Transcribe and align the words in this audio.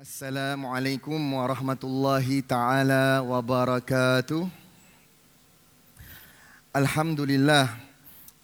السلام 0.00 0.66
عليكم 0.66 1.34
ورحمة 1.34 1.82
الله 1.84 2.40
تعالى 2.48 3.20
وبركاته. 3.20 4.48
الحمد 6.76 7.20
لله 7.20 7.68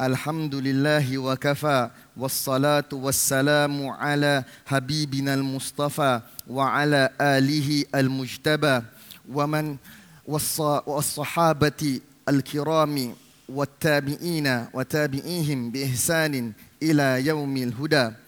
الحمد 0.00 0.54
لله 0.54 1.18
وكفى 1.18 1.90
والصلاة 2.16 2.90
والسلام 2.92 3.88
على 3.88 4.44
حبيبنا 4.66 5.34
المصطفى 5.34 6.20
وعلى 6.44 7.08
آله 7.20 7.84
المجتبى 7.94 8.82
ومن 9.32 9.76
والصحابة 10.86 12.00
الكرام 12.28 13.14
والتابعين 13.48 14.66
وتابعيهم 14.74 15.70
بإحسان 15.70 16.52
إلى 16.82 17.26
يوم 17.26 17.56
الهدى. 17.56 18.25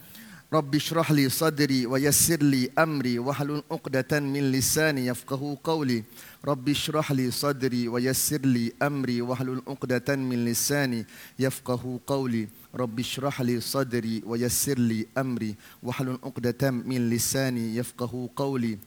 رب 0.53 0.75
اشرح 0.75 1.11
لي 1.11 1.29
صدري 1.29 1.85
ويسر 1.85 2.41
لي 2.43 2.69
أمري 2.79 3.19
واحلل 3.19 3.63
عقدة 3.71 4.19
من 4.19 4.51
لساني 4.51 5.05
يفقه 5.05 5.57
قولي. 5.63 6.03
رب 6.45 6.69
اشرح 6.69 7.11
لي 7.11 7.31
صدري 7.31 7.87
ويسر 7.87 8.41
لي 8.41 8.73
أمري 8.81 9.21
واحلل 9.21 9.61
عقدة 9.67 10.15
من 10.15 10.45
لساني 10.45 11.05
يفقه 11.39 11.99
قولي. 12.07 12.47
رب 12.75 12.99
اشرح 12.99 13.41
لي 13.41 13.61
صدري 13.61 14.23
ويسر 14.25 14.79
لي 14.79 15.05
أمري 15.17 15.55
واحلل 15.83 16.17
عقدة 16.23 16.71
من 16.71 17.09
لساني 17.09 17.75
يفقه 17.75 18.29
قولي. 18.35 18.77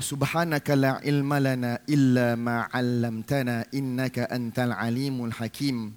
سبحانك 0.00 0.70
لا 0.70 0.90
علم 0.90 1.34
لنا 1.34 1.78
إلا 1.88 2.34
ما 2.34 2.68
علمتنا 2.74 3.66
إنك 3.74 4.18
أنت 4.18 4.58
العليم 4.58 5.24
الحكيم. 5.24 5.94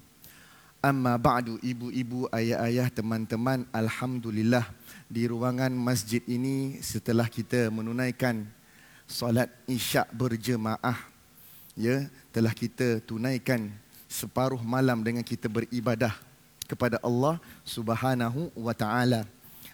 Amma 0.82 1.14
ba'du 1.14 1.62
ibu-ibu, 1.62 2.26
ayah-ayah, 2.34 2.90
teman-teman, 2.90 3.62
alhamdulillah 3.70 4.66
di 5.06 5.30
ruangan 5.30 5.70
masjid 5.70 6.18
ini 6.26 6.82
setelah 6.82 7.30
kita 7.30 7.70
menunaikan 7.70 8.42
solat 9.06 9.46
Isyak 9.70 10.10
berjemaah 10.10 10.98
ya, 11.78 12.10
telah 12.34 12.50
kita 12.50 12.98
tunaikan 13.06 13.70
separuh 14.10 14.58
malam 14.58 15.06
dengan 15.06 15.22
kita 15.22 15.46
beribadah 15.46 16.18
kepada 16.66 16.98
Allah 16.98 17.38
Subhanahu 17.62 18.50
wa 18.50 18.74
taala. 18.74 19.22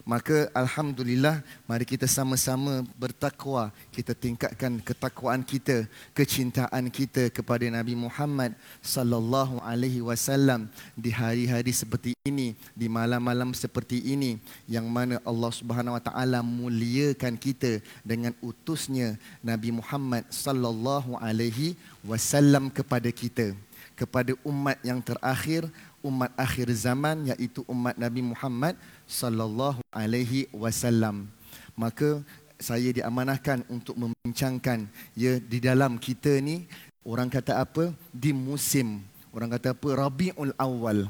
Maka 0.09 0.49
Alhamdulillah 0.57 1.45
mari 1.69 1.85
kita 1.85 2.09
sama-sama 2.09 2.81
bertakwa. 2.97 3.69
Kita 3.93 4.17
tingkatkan 4.17 4.81
ketakwaan 4.81 5.45
kita 5.45 5.85
Kecintaan 6.17 6.89
kita 6.89 7.29
kepada 7.29 7.69
Nabi 7.69 7.93
Muhammad 7.93 8.57
Sallallahu 8.81 9.61
Alaihi 9.61 10.01
Wasallam 10.01 10.65
Di 10.97 11.13
hari-hari 11.13 11.77
seperti 11.77 12.17
ini 12.25 12.57
Di 12.73 12.89
malam-malam 12.89 13.53
seperti 13.53 14.01
ini 14.01 14.41
Yang 14.65 14.87
mana 14.89 15.15
Allah 15.29 15.53
Subhanahu 15.53 16.01
Wa 16.01 16.03
Taala 16.09 16.41
muliakan 16.41 17.37
kita 17.37 17.85
Dengan 18.01 18.33
utusnya 18.41 19.21
Nabi 19.45 19.77
Muhammad 19.77 20.25
Sallallahu 20.33 21.21
Alaihi 21.21 21.77
Wasallam 22.01 22.73
kepada 22.73 23.13
kita. 23.13 23.53
Kepada 23.93 24.33
umat 24.41 24.81
yang 24.81 25.05
terakhir 25.05 25.69
Umat 26.01 26.33
akhir 26.39 26.73
zaman 26.73 27.29
Iaitu 27.29 27.61
umat 27.69 27.93
Nabi 28.01 28.25
Muhammad 28.25 28.79
sallallahu 29.09 29.81
alaihi 29.89 30.47
wasallam. 30.53 31.27
Maka 31.73 32.21
saya 32.61 32.93
diamanahkan 32.93 33.65
untuk 33.73 33.97
membincangkan 33.97 34.85
ya 35.17 35.41
di 35.41 35.59
dalam 35.59 35.97
kita 35.97 36.39
ni 36.45 36.69
orang 37.03 37.33
kata 37.33 37.65
apa? 37.65 37.97
Di 38.13 38.37
musim. 38.37 39.01
Orang 39.33 39.49
kata 39.57 39.73
apa? 39.73 39.89
Rabiul 39.97 40.53
Awal 40.61 41.09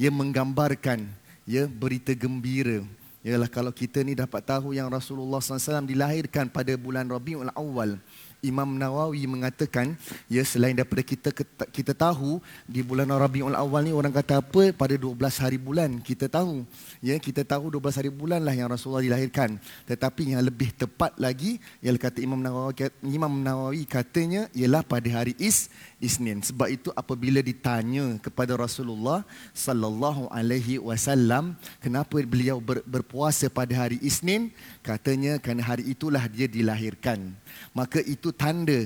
ya 0.00 0.08
menggambarkan 0.08 1.04
ya 1.44 1.68
berita 1.68 2.16
gembira. 2.16 2.80
Ialah 3.26 3.50
kalau 3.50 3.74
kita 3.74 4.06
ni 4.06 4.14
dapat 4.14 4.38
tahu 4.46 4.70
yang 4.70 4.86
Rasulullah 4.86 5.42
SAW 5.42 5.82
dilahirkan 5.82 6.46
pada 6.46 6.70
bulan 6.78 7.10
Rabiul 7.10 7.50
Awal 7.58 7.98
Imam 8.44 8.68
Nawawi 8.76 9.24
mengatakan 9.24 9.96
ya 10.28 10.44
selain 10.44 10.76
daripada 10.76 11.02
kita 11.02 11.30
kita 11.72 11.92
tahu 11.96 12.38
di 12.68 12.84
bulan 12.84 13.08
Rabiul 13.08 13.56
Awal 13.56 13.88
ni 13.88 13.92
orang 13.96 14.12
kata 14.12 14.44
apa? 14.44 14.70
Pada 14.76 14.94
12 14.94 15.16
hari 15.42 15.58
bulan 15.58 15.98
kita 16.00 16.28
tahu. 16.28 16.62
Ya 17.00 17.16
kita 17.16 17.42
tahu 17.42 17.72
12 17.72 17.98
hari 17.98 18.10
bulan 18.12 18.44
lah 18.44 18.52
yang 18.52 18.68
Rasulullah 18.68 19.02
dilahirkan. 19.02 19.56
Tetapi 19.88 20.36
yang 20.36 20.44
lebih 20.44 20.72
tepat 20.76 21.16
lagi 21.16 21.58
ialah 21.80 22.00
kata 22.00 22.18
Imam 22.20 22.38
Nawawi 22.38 22.92
Imam 23.02 23.32
Nawawi 23.40 23.88
katanya 23.88 24.46
ialah 24.52 24.84
pada 24.84 25.08
hari 25.10 25.32
Is 25.40 25.72
Isnin. 25.96 26.44
Sebab 26.44 26.68
itu 26.68 26.92
apabila 26.92 27.40
ditanya 27.40 28.20
kepada 28.20 28.52
Rasulullah 28.52 29.24
sallallahu 29.56 30.28
alaihi 30.28 30.76
wasallam 30.76 31.56
kenapa 31.80 32.20
beliau 32.20 32.60
ber, 32.60 32.84
berpuasa 32.84 33.48
pada 33.48 33.72
hari 33.86 33.96
Isnin? 34.04 34.52
Katanya 34.84 35.40
kerana 35.40 35.64
hari 35.64 35.88
itulah 35.88 36.20
dia 36.28 36.44
dilahirkan. 36.44 37.32
Maka 37.72 38.04
itu 38.04 38.28
tanda 38.28 38.84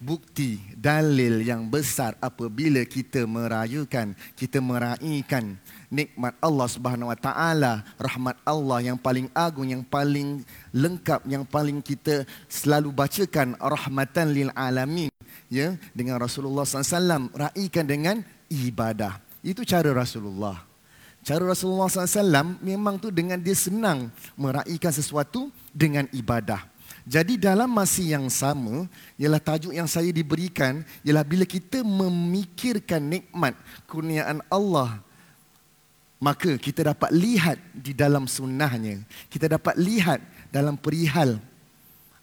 bukti 0.00 0.56
dalil 0.72 1.44
yang 1.44 1.68
besar 1.68 2.16
apabila 2.24 2.80
kita 2.88 3.28
merayakan 3.28 4.16
kita 4.32 4.56
meraihkan 4.56 5.60
nikmat 5.92 6.32
Allah 6.40 6.68
Subhanahu 6.72 7.12
wa 7.12 7.18
taala 7.20 7.84
rahmat 8.00 8.40
Allah 8.48 8.80
yang 8.80 8.96
paling 8.96 9.28
agung 9.36 9.68
yang 9.68 9.84
paling 9.84 10.40
lengkap 10.72 11.20
yang 11.28 11.44
paling 11.44 11.84
kita 11.84 12.24
selalu 12.48 12.88
bacakan 12.96 13.52
rahmatan 13.60 14.32
lil 14.32 14.48
alamin 14.56 15.12
ya 15.50 15.74
dengan 15.92 16.16
Rasulullah 16.22 16.62
SAW 16.62 17.28
raikan 17.34 17.84
dengan 17.84 18.22
ibadah 18.48 19.18
itu 19.42 19.66
cara 19.66 19.90
Rasulullah 19.90 20.62
cara 21.26 21.44
Rasulullah 21.44 21.90
SAW 21.90 22.62
memang 22.62 22.96
tu 22.96 23.10
dengan 23.10 23.36
dia 23.36 23.58
senang 23.58 24.08
meraihkan 24.38 24.94
sesuatu 24.94 25.50
dengan 25.74 26.06
ibadah 26.14 26.70
jadi 27.10 27.40
dalam 27.40 27.66
masa 27.72 28.04
yang 28.04 28.28
sama, 28.28 28.84
ialah 29.16 29.40
tajuk 29.40 29.72
yang 29.72 29.88
saya 29.88 30.12
diberikan, 30.12 30.84
ialah 31.00 31.24
bila 31.24 31.48
kita 31.48 31.80
memikirkan 31.80 33.00
nikmat 33.00 33.56
kurniaan 33.88 34.44
Allah, 34.52 35.00
maka 36.20 36.60
kita 36.60 36.92
dapat 36.92 37.10
lihat 37.10 37.56
di 37.72 37.96
dalam 37.96 38.28
sunnahnya. 38.28 39.00
Kita 39.32 39.48
dapat 39.48 39.80
lihat 39.80 40.20
dalam 40.52 40.76
perihal 40.76 41.40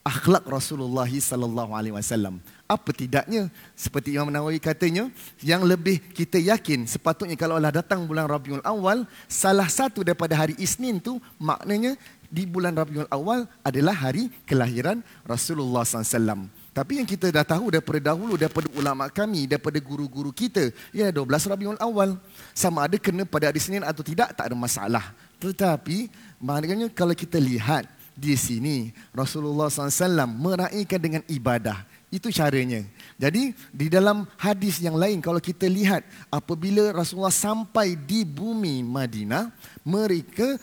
akhlak 0.05 0.45
Rasulullah 0.47 1.09
sallallahu 1.09 1.75
alaihi 1.75 1.97
wasallam. 1.97 2.39
Apa 2.67 2.91
tidaknya 2.91 3.47
seperti 3.79 4.19
Imam 4.19 4.27
Nawawi 4.27 4.59
katanya 4.59 5.07
yang 5.39 5.63
lebih 5.63 6.03
kita 6.11 6.35
yakin 6.35 6.83
sepatutnya 6.83 7.39
kalau 7.39 7.55
Allah 7.55 7.71
datang 7.71 8.03
bulan 8.03 8.27
Rabiul 8.27 8.59
Awal 8.59 9.07
salah 9.31 9.71
satu 9.71 10.03
daripada 10.03 10.35
hari 10.35 10.51
Isnin 10.59 10.99
tu 10.99 11.15
maknanya 11.39 11.95
di 12.27 12.43
bulan 12.43 12.75
Rabiul 12.75 13.07
Awal 13.07 13.47
adalah 13.63 13.95
hari 13.95 14.27
kelahiran 14.43 14.99
Rasulullah 15.23 15.87
SAW. 15.87 16.51
Tapi 16.75 17.01
yang 17.01 17.07
kita 17.09 17.31
dah 17.33 17.41
tahu 17.41 17.73
daripada 17.73 18.13
dahulu, 18.13 18.37
daripada 18.37 18.69
ulama 18.77 19.09
kami, 19.09 19.49
daripada 19.49 19.79
guru-guru 19.81 20.29
kita, 20.29 20.69
ya 20.93 21.09
12 21.09 21.49
Rabiul 21.49 21.79
Awal. 21.81 22.19
Sama 22.53 22.85
ada 22.85 22.99
kena 23.01 23.25
pada 23.25 23.49
hari 23.49 23.57
Senin 23.57 23.81
atau 23.81 24.05
tidak, 24.05 24.35
tak 24.37 24.51
ada 24.51 24.55
masalah. 24.59 25.15
Tetapi, 25.41 26.11
maknanya 26.37 26.91
kalau 26.93 27.17
kita 27.17 27.41
lihat 27.41 27.89
di 28.13 28.37
sini, 28.37 28.93
Rasulullah 29.09 29.73
SAW 29.73 30.29
meraihkan 30.29 30.99
dengan 31.01 31.23
ibadah. 31.25 31.81
Itu 32.07 32.31
caranya. 32.31 32.87
Jadi, 33.19 33.51
di 33.75 33.91
dalam 33.91 34.23
hadis 34.39 34.79
yang 34.79 34.95
lain, 34.95 35.19
kalau 35.19 35.43
kita 35.43 35.67
lihat 35.67 36.07
apabila 36.31 36.95
Rasulullah 36.95 37.35
sampai 37.35 37.99
di 37.99 38.23
bumi 38.23 38.79
Madinah, 38.79 39.51
mereka 39.83 40.55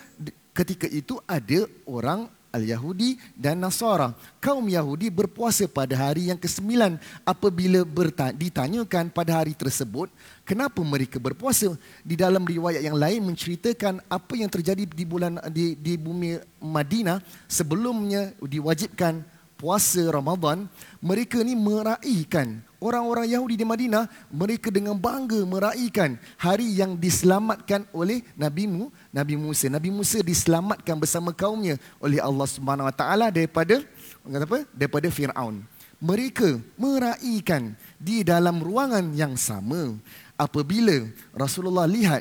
ketika 0.56 0.88
itu 0.88 1.20
ada 1.28 1.68
orang 1.84 2.32
Al-Yahudi 2.54 3.18
dan 3.34 3.58
Nasara. 3.58 4.14
Kaum 4.38 4.62
Yahudi 4.70 5.10
berpuasa 5.10 5.66
pada 5.66 5.98
hari 5.98 6.30
yang 6.30 6.38
ke-9 6.38 6.94
apabila 7.26 7.82
ditanyakan 8.30 9.10
pada 9.10 9.42
hari 9.42 9.58
tersebut 9.58 10.06
kenapa 10.46 10.78
mereka 10.86 11.18
berpuasa. 11.18 11.74
Di 12.06 12.14
dalam 12.14 12.46
riwayat 12.46 12.86
yang 12.86 12.94
lain 12.94 13.26
menceritakan 13.26 13.98
apa 14.06 14.32
yang 14.38 14.46
terjadi 14.46 14.86
di 14.86 15.04
bulan 15.04 15.42
di, 15.50 15.74
di 15.74 15.98
bumi 15.98 16.38
Madinah 16.62 17.18
sebelumnya 17.50 18.30
diwajibkan 18.38 19.33
puasa 19.64 20.04
Ramadan, 20.12 20.68
mereka 21.00 21.40
ni 21.40 21.56
meraihkan 21.56 22.60
orang-orang 22.84 23.32
Yahudi 23.32 23.56
di 23.56 23.64
Madinah, 23.64 24.12
mereka 24.28 24.68
dengan 24.68 24.92
bangga 24.92 25.40
meraihkan 25.48 26.20
hari 26.36 26.76
yang 26.76 27.00
diselamatkan 27.00 27.88
oleh 27.96 28.20
Nabi 28.36 28.68
Mu, 28.68 28.92
Nabi 29.08 29.40
Musa. 29.40 29.72
Nabi 29.72 29.88
Musa 29.88 30.20
diselamatkan 30.20 31.00
bersama 31.00 31.32
kaumnya 31.32 31.80
oleh 31.96 32.20
Allah 32.20 32.44
Subhanahu 32.44 32.92
Wa 32.92 32.92
Taala 32.92 33.32
daripada 33.32 33.80
kata 34.20 34.44
apa? 34.44 34.60
daripada 34.76 35.08
Firaun. 35.08 35.64
Mereka 35.96 36.60
meraihkan 36.76 37.72
di 37.96 38.20
dalam 38.20 38.60
ruangan 38.60 39.16
yang 39.16 39.32
sama 39.40 39.96
apabila 40.36 41.08
Rasulullah 41.32 41.88
lihat 41.88 42.20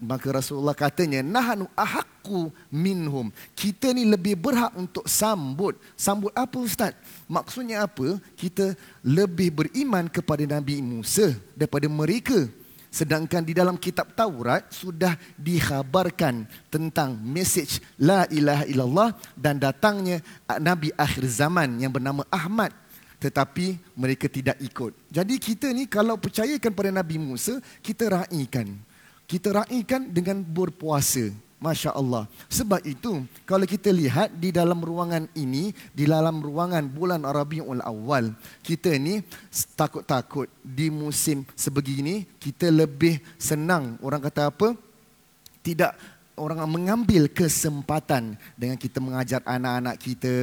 maka 0.00 0.32
Rasulullah 0.32 0.72
katanya 0.72 1.20
nahnu 1.20 1.68
ahqqu 1.76 2.48
minhum 2.72 3.28
kita 3.52 3.92
ni 3.92 4.08
lebih 4.08 4.34
berhak 4.34 4.72
untuk 4.72 5.04
sambut 5.04 5.76
sambut 5.92 6.32
apa 6.32 6.56
ustaz 6.56 6.96
maksudnya 7.28 7.84
apa 7.84 8.16
kita 8.34 8.72
lebih 9.04 9.52
beriman 9.52 10.08
kepada 10.08 10.42
Nabi 10.48 10.80
Musa 10.80 11.36
daripada 11.52 11.86
mereka 11.86 12.48
Sedangkan 12.90 13.46
di 13.46 13.54
dalam 13.54 13.78
kitab 13.78 14.18
Taurat 14.18 14.66
sudah 14.74 15.14
dikhabarkan 15.38 16.42
tentang 16.66 17.14
mesej 17.22 17.78
La 18.02 18.26
ilaha 18.26 18.66
illallah 18.66 19.10
dan 19.38 19.62
datangnya 19.62 20.18
Nabi 20.58 20.90
akhir 20.98 21.22
zaman 21.30 21.78
yang 21.78 21.94
bernama 21.94 22.26
Ahmad. 22.26 22.74
Tetapi 23.22 23.94
mereka 23.94 24.26
tidak 24.26 24.58
ikut. 24.58 24.90
Jadi 25.06 25.38
kita 25.38 25.70
ni 25.70 25.86
kalau 25.86 26.18
percayakan 26.18 26.72
pada 26.74 26.90
Nabi 26.90 27.14
Musa, 27.22 27.62
kita 27.78 28.26
raikan. 28.26 28.74
Kita 29.30 29.62
raikan 29.62 30.10
dengan 30.10 30.42
berpuasa. 30.42 31.30
Masya 31.60 31.92
Allah. 31.92 32.24
Sebab 32.48 32.80
itu, 32.88 33.20
kalau 33.44 33.68
kita 33.68 33.92
lihat 33.92 34.32
di 34.32 34.48
dalam 34.48 34.80
ruangan 34.80 35.28
ini, 35.36 35.76
di 35.92 36.08
dalam 36.08 36.40
ruangan 36.40 36.88
bulan 36.88 37.20
Arabiul 37.20 37.84
Awal, 37.84 38.32
kita 38.64 38.96
ni 38.96 39.20
takut-takut 39.76 40.48
di 40.64 40.88
musim 40.88 41.44
sebegini, 41.52 42.24
kita 42.40 42.72
lebih 42.72 43.20
senang. 43.36 44.00
Orang 44.00 44.24
kata 44.24 44.48
apa? 44.48 44.72
Tidak 45.60 45.92
orang 46.40 46.64
mengambil 46.64 47.28
kesempatan 47.28 48.40
dengan 48.56 48.80
kita 48.80 48.96
mengajar 48.96 49.44
anak-anak 49.44 50.00
kita, 50.00 50.36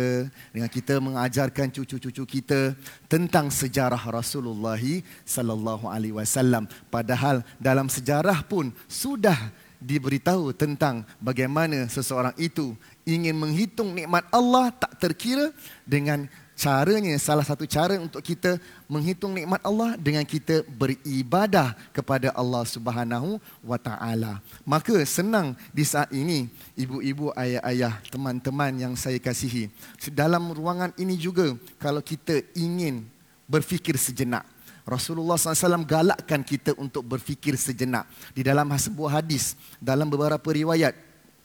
dengan 0.53 0.69
kita 0.69 1.01
mengajarkan 1.01 1.73
cucu-cucu 1.73 2.23
kita 2.39 2.77
tentang 3.09 3.49
sejarah 3.49 3.99
Rasulullah 4.13 4.77
sallallahu 5.25 5.89
alaihi 5.89 6.13
wasallam. 6.13 6.69
Padahal 6.93 7.41
dalam 7.57 7.89
sejarah 7.89 8.45
pun 8.45 8.69
sudah 8.85 9.49
diberitahu 9.77 10.53
tentang 10.53 11.05
bagaimana 11.21 11.85
seseorang 11.89 12.33
itu 12.37 12.73
ingin 13.05 13.37
menghitung 13.37 13.93
nikmat 13.93 14.25
Allah 14.33 14.73
tak 14.73 14.97
terkira 15.01 15.53
dengan 15.85 16.25
caranya 16.57 17.13
salah 17.21 17.45
satu 17.45 17.69
cara 17.69 18.01
untuk 18.01 18.19
kita 18.25 18.57
menghitung 18.89 19.37
nikmat 19.37 19.61
Allah 19.61 19.93
dengan 19.93 20.25
kita 20.25 20.65
beribadah 20.65 21.77
kepada 21.93 22.33
Allah 22.33 22.65
Subhanahu 22.65 23.37
wa 23.61 23.77
taala. 23.77 24.41
Maka 24.65 24.97
senang 25.05 25.53
di 25.69 25.85
saat 25.85 26.09
ini 26.09 26.49
ibu-ibu 26.73 27.29
ayah-ayah 27.37 28.01
teman-teman 28.09 28.73
yang 28.73 28.93
saya 28.97 29.21
kasihi 29.21 29.69
dalam 30.09 30.49
ruangan 30.49 30.89
ini 30.97 31.13
juga 31.13 31.53
kalau 31.77 32.01
kita 32.01 32.41
ingin 32.57 33.05
berfikir 33.45 33.93
sejenak 33.95 34.43
Rasulullah 34.87 35.35
SAW 35.35 35.83
galakkan 35.83 36.39
kita 36.47 36.71
untuk 36.79 37.03
berfikir 37.03 37.59
sejenak. 37.59 38.07
Di 38.31 38.39
dalam 38.39 38.71
sebuah 38.71 39.19
hadis, 39.19 39.59
dalam 39.83 40.07
beberapa 40.07 40.47
riwayat. 40.47 40.95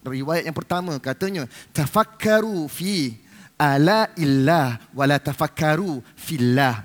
Riwayat 0.07 0.47
yang 0.47 0.55
pertama 0.55 0.95
katanya, 1.03 1.51
Tafakkaru 1.75 2.71
fi 2.71 3.19
ala 3.63 4.11
illah 4.19 4.83
wala 4.91 5.23
tafakkaru 5.23 6.03
fillah. 6.19 6.83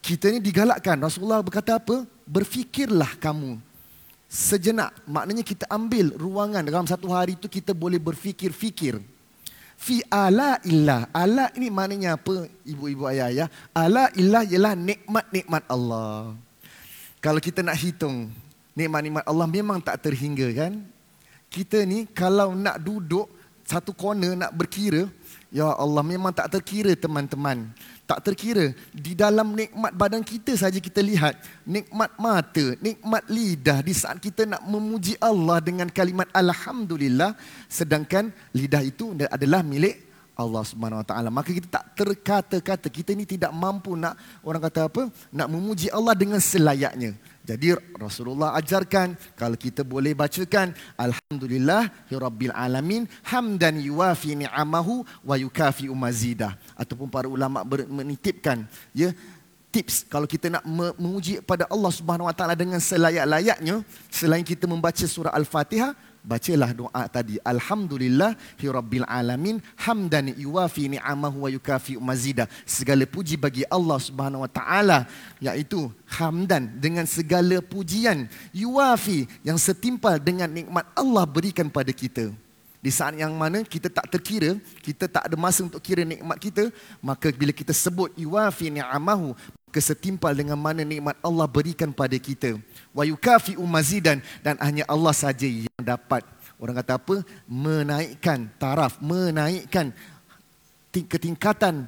Kita 0.00 0.32
ni 0.32 0.40
digalakkan. 0.40 0.96
Rasulullah 0.96 1.44
berkata 1.44 1.76
apa? 1.76 2.08
Berfikirlah 2.24 3.20
kamu 3.20 3.60
sejenak. 4.24 4.96
Maknanya 5.04 5.44
kita 5.44 5.68
ambil 5.68 6.16
ruangan 6.16 6.64
dalam 6.64 6.88
satu 6.88 7.12
hari 7.12 7.36
itu 7.36 7.50
kita 7.50 7.76
boleh 7.76 8.00
berfikir-fikir 8.00 8.96
fi 9.76 10.00
ala 10.08 10.56
illah. 10.64 11.12
Ala 11.12 11.52
ini 11.58 11.68
maknanya 11.68 12.16
apa? 12.16 12.48
Ibu-ibu 12.64 13.04
ayah-ayah. 13.12 13.52
Ala 13.76 14.08
illah 14.16 14.42
ialah 14.48 14.72
nikmat-nikmat 14.72 15.62
Allah. 15.68 16.32
Kalau 17.20 17.40
kita 17.42 17.60
nak 17.60 17.76
hitung 17.76 18.32
nikmat-nikmat 18.72 19.26
Allah 19.26 19.46
memang 19.50 19.82
tak 19.82 20.00
terhingga 20.00 20.48
kan? 20.56 20.72
Kita 21.52 21.82
ni 21.84 22.06
kalau 22.10 22.54
nak 22.54 22.78
duduk 22.80 23.26
satu 23.66 23.90
corner 23.90 24.38
nak 24.38 24.54
berkira, 24.54 25.10
ya 25.50 25.72
Allah 25.74 26.02
memang 26.02 26.30
tak 26.34 26.50
terkira 26.58 26.92
teman-teman. 26.94 27.70
Tak 28.06 28.22
terkira. 28.22 28.70
Di 28.94 29.18
dalam 29.18 29.54
nikmat 29.54 29.90
badan 29.94 30.22
kita 30.22 30.54
saja 30.54 30.78
kita 30.78 31.02
lihat 31.02 31.34
nikmat 31.66 32.14
mata 32.18 32.78
nikmat 32.78 33.26
lidah 33.26 33.82
di 33.82 33.90
saat 33.90 34.22
kita 34.22 34.46
nak 34.46 34.62
memuji 34.62 35.18
Allah 35.18 35.58
dengan 35.58 35.90
kalimat 35.90 36.30
alhamdulillah 36.30 37.34
sedangkan 37.66 38.30
lidah 38.54 38.82
itu 38.86 39.10
adalah 39.26 39.66
milik 39.66 40.06
Allah 40.36 40.62
Subhanahu 40.62 41.00
Wa 41.02 41.06
Taala. 41.08 41.28
Maka 41.32 41.50
kita 41.50 41.80
tak 41.80 41.84
terkata-kata 41.96 42.86
kita 42.92 43.16
ini 43.16 43.24
tidak 43.24 43.50
mampu 43.56 43.96
nak 43.96 44.20
orang 44.44 44.62
kata 44.68 44.86
apa 44.86 45.08
nak 45.32 45.48
memuji 45.48 45.88
Allah 45.88 46.12
dengan 46.12 46.38
selayaknya 46.38 47.16
jadi 47.46 47.78
Rasulullah 47.94 48.58
ajarkan 48.58 49.14
kalau 49.38 49.54
kita 49.54 49.86
boleh 49.86 50.18
bacakan 50.18 50.74
alhamdulillah 50.98 52.10
rabbil 52.10 52.50
alamin 52.50 53.06
hamdan 53.22 53.78
yuwafi 53.78 54.34
ni'amahu 54.34 55.06
wa 55.22 55.38
yukafi 55.38 55.86
umazidah 55.86 56.58
ataupun 56.74 57.06
para 57.06 57.30
ulama 57.30 57.62
menitipkan 57.86 58.66
ya 58.90 59.14
tips. 59.76 60.08
Kalau 60.08 60.24
kita 60.24 60.48
nak 60.48 60.64
menguji 60.98 61.44
pada 61.44 61.68
Allah 61.68 61.92
Subhanahu 61.92 62.24
wa 62.24 62.32
taala 62.32 62.56
dengan 62.56 62.80
selayak-layaknya 62.80 63.84
selain 64.08 64.40
kita 64.40 64.64
membaca 64.64 65.04
surah 65.04 65.36
al-Fatihah 65.36 65.92
bacalah 66.26 66.74
doa 66.74 67.02
tadi. 67.06 67.38
Alhamdulillah 67.46 68.34
rabbil 68.58 69.06
alamin 69.06 69.62
hamdan 69.78 70.34
yuwafi 70.34 70.90
ni'amahu 70.98 71.46
wa 71.46 71.48
yukafi 71.48 71.94
mazida. 72.02 72.50
Segala 72.66 73.06
puji 73.06 73.38
bagi 73.38 73.62
Allah 73.70 74.02
Subhanahu 74.02 74.42
wa 74.42 74.50
taala 74.50 75.06
iaitu 75.38 75.88
hamdan 76.18 76.82
dengan 76.82 77.06
segala 77.06 77.62
pujian 77.62 78.26
yuwafi 78.50 79.30
yang 79.46 79.56
setimpal 79.56 80.18
dengan 80.18 80.50
nikmat 80.50 80.84
Allah 80.98 81.22
berikan 81.24 81.70
pada 81.70 81.94
kita. 81.94 82.34
Di 82.86 82.94
saat 82.94 83.18
yang 83.18 83.34
mana 83.34 83.66
kita 83.66 83.90
tak 83.90 84.06
terkira 84.14 84.54
kita 84.78 85.10
tak 85.10 85.26
ada 85.26 85.34
masa 85.34 85.66
untuk 85.66 85.82
kira 85.82 86.06
nikmat 86.06 86.38
kita 86.38 86.70
maka 87.02 87.34
bila 87.34 87.50
kita 87.50 87.74
sebut 87.74 88.14
yuwafi 88.14 88.70
ni'amahu 88.70 89.34
kesetimpal 89.76 90.32
dengan 90.32 90.56
mana 90.56 90.80
nikmat 90.80 91.20
Allah 91.20 91.44
berikan 91.44 91.92
pada 91.92 92.16
kita. 92.16 92.56
Wa 92.96 93.04
yukafi 93.04 93.60
umazidan 93.60 94.24
dan 94.40 94.56
hanya 94.64 94.88
Allah 94.88 95.12
saja 95.12 95.44
yang 95.44 95.84
dapat. 95.84 96.24
Orang 96.56 96.80
kata 96.80 96.96
apa? 96.96 97.20
Menaikkan 97.44 98.48
taraf 98.56 98.96
menaikkan 99.04 99.92
ketingkatan 100.96 101.84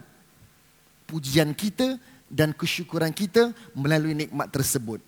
pujian 1.08 1.56
kita 1.56 1.96
dan 2.28 2.52
kesyukuran 2.52 3.08
kita 3.16 3.56
melalui 3.72 4.12
nikmat 4.12 4.52
tersebut. 4.52 5.00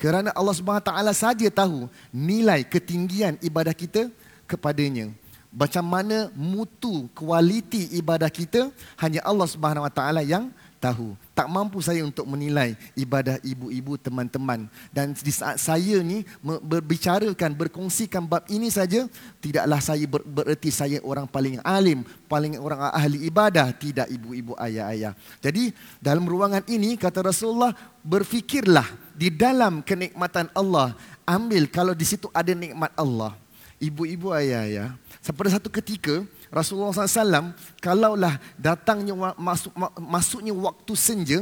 Kerana 0.00 0.32
Allah 0.32 0.56
Subhanahu 0.56 0.88
taala 0.88 1.12
saja 1.12 1.44
tahu 1.52 1.92
nilai 2.08 2.64
ketinggian 2.64 3.36
ibadah 3.44 3.76
kita 3.76 4.08
kepadanya. 4.48 5.12
Macam 5.52 5.84
mana 5.84 6.32
mutu 6.32 7.08
kualiti 7.12 7.88
ibadah 7.96 8.28
kita 8.32 8.72
hanya 9.00 9.20
Allah 9.24 9.48
Subhanahu 9.48 9.84
wa 9.84 9.92
taala 9.92 10.24
yang 10.24 10.48
tahu. 10.78 11.16
Tak 11.32 11.48
mampu 11.48 11.80
saya 11.80 12.04
untuk 12.04 12.24
menilai 12.28 12.76
ibadah 12.94 13.40
ibu-ibu 13.42 13.96
teman-teman. 13.96 14.68
Dan 14.92 15.12
di 15.16 15.32
saat 15.32 15.58
saya 15.58 16.00
ni 16.04 16.22
berbicarakan, 16.42 17.52
berkongsikan 17.56 18.24
bab 18.24 18.44
ini 18.46 18.68
saja, 18.68 19.08
tidaklah 19.40 19.80
saya 19.80 20.04
ber- 20.04 20.24
bererti 20.24 20.68
saya 20.70 21.00
orang 21.02 21.24
paling 21.26 21.58
alim, 21.64 22.04
paling 22.30 22.56
orang 22.60 22.92
ahli 22.92 23.26
ibadah. 23.26 23.72
Tidak 23.74 24.06
ibu-ibu 24.08 24.54
ayah-ayah. 24.60 25.16
Jadi 25.40 25.72
dalam 25.98 26.24
ruangan 26.28 26.64
ini, 26.68 26.94
kata 26.94 27.24
Rasulullah, 27.24 27.74
berfikirlah 28.04 28.86
di 29.16 29.32
dalam 29.32 29.82
kenikmatan 29.82 30.52
Allah. 30.52 30.92
Ambil 31.26 31.66
kalau 31.66 31.96
di 31.96 32.06
situ 32.06 32.30
ada 32.30 32.54
nikmat 32.54 32.94
Allah. 32.94 33.34
Ibu-ibu 33.76 34.32
ayah-ayah, 34.32 34.96
pada 35.20 35.50
satu 35.52 35.68
ketika, 35.68 36.24
Rasulullah 36.50 36.94
SAW, 36.94 37.52
kalaulah 37.82 38.38
datangnya 38.54 39.34
masuk, 39.34 39.74
masuknya 39.98 40.54
waktu 40.54 40.92
senja, 40.94 41.38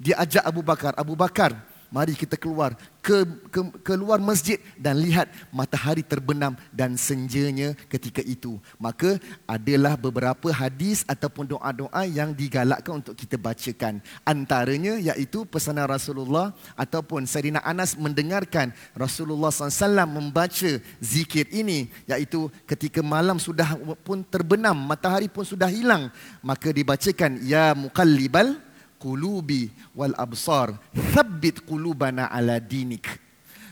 dia 0.00 0.16
ajak 0.20 0.44
Abu 0.44 0.60
Bakar. 0.64 0.92
Abu 0.96 1.12
Bakar, 1.12 1.52
mari 1.90 2.12
kita 2.18 2.34
keluar 2.34 2.74
ke, 3.06 3.22
ke 3.54 3.60
keluar 3.86 4.18
masjid 4.18 4.58
dan 4.74 4.98
lihat 4.98 5.30
matahari 5.54 6.02
terbenam 6.02 6.58
dan 6.74 6.98
senjanya 6.98 7.78
ketika 7.86 8.18
itu. 8.26 8.58
Maka 8.82 9.22
adalah 9.46 9.94
beberapa 9.94 10.50
hadis 10.50 11.06
ataupun 11.06 11.54
doa-doa 11.54 12.02
yang 12.02 12.34
digalakkan 12.34 12.98
untuk 12.98 13.14
kita 13.14 13.38
bacakan. 13.38 14.02
Antaranya 14.26 14.98
iaitu 14.98 15.46
pesanan 15.46 15.86
Rasulullah 15.86 16.50
ataupun 16.74 17.30
Sayyidina 17.30 17.62
Anas 17.62 17.94
mendengarkan 17.94 18.74
Rasulullah 18.98 19.54
SAW 19.54 20.02
membaca 20.10 20.70
zikir 20.98 21.46
ini 21.54 21.86
iaitu 22.10 22.50
ketika 22.66 23.06
malam 23.06 23.38
sudah 23.38 23.78
pun 24.02 24.26
terbenam, 24.26 24.74
matahari 24.74 25.30
pun 25.30 25.46
sudah 25.46 25.70
hilang. 25.70 26.10
Maka 26.42 26.74
dibacakan 26.74 27.38
Ya 27.46 27.70
Muqallibal 27.70 28.65
qulubi 28.98 29.70
wal 29.96 30.14
absar. 30.16 30.76
Thabbit 30.92 31.64
qulubana 31.64 32.28
ala 32.28 32.60
dinik. 32.60 33.06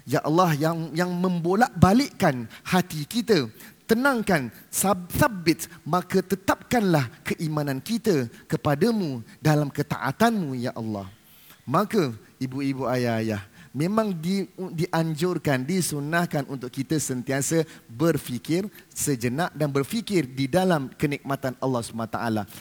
Ya 0.05 0.21
Allah 0.21 0.53
yang 0.53 0.93
yang 0.93 1.09
membolak-balikkan 1.17 2.45
hati 2.61 3.09
kita 3.09 3.49
tenangkan 3.85 4.53
sabbit 4.73 5.69
maka 5.85 6.21
tetapkanlah 6.25 7.09
keimanan 7.25 7.81
kita 7.81 8.29
kepadamu 8.49 9.25
dalam 9.41 9.73
ketaatanmu 9.73 10.57
ya 10.61 10.73
Allah. 10.77 11.09
Maka 11.65 12.13
ibu-ibu 12.37 12.85
ayah-ayah 12.85 13.41
memang 13.75 14.15
di, 14.15 14.47
dianjurkan, 14.55 15.67
disunahkan 15.67 16.47
untuk 16.47 16.71
kita 16.71 16.97
sentiasa 16.97 17.67
berfikir 17.91 18.71
sejenak 18.87 19.51
dan 19.53 19.69
berfikir 19.75 20.31
di 20.31 20.47
dalam 20.47 20.89
kenikmatan 20.95 21.59
Allah 21.59 21.83
SWT. 21.83 22.19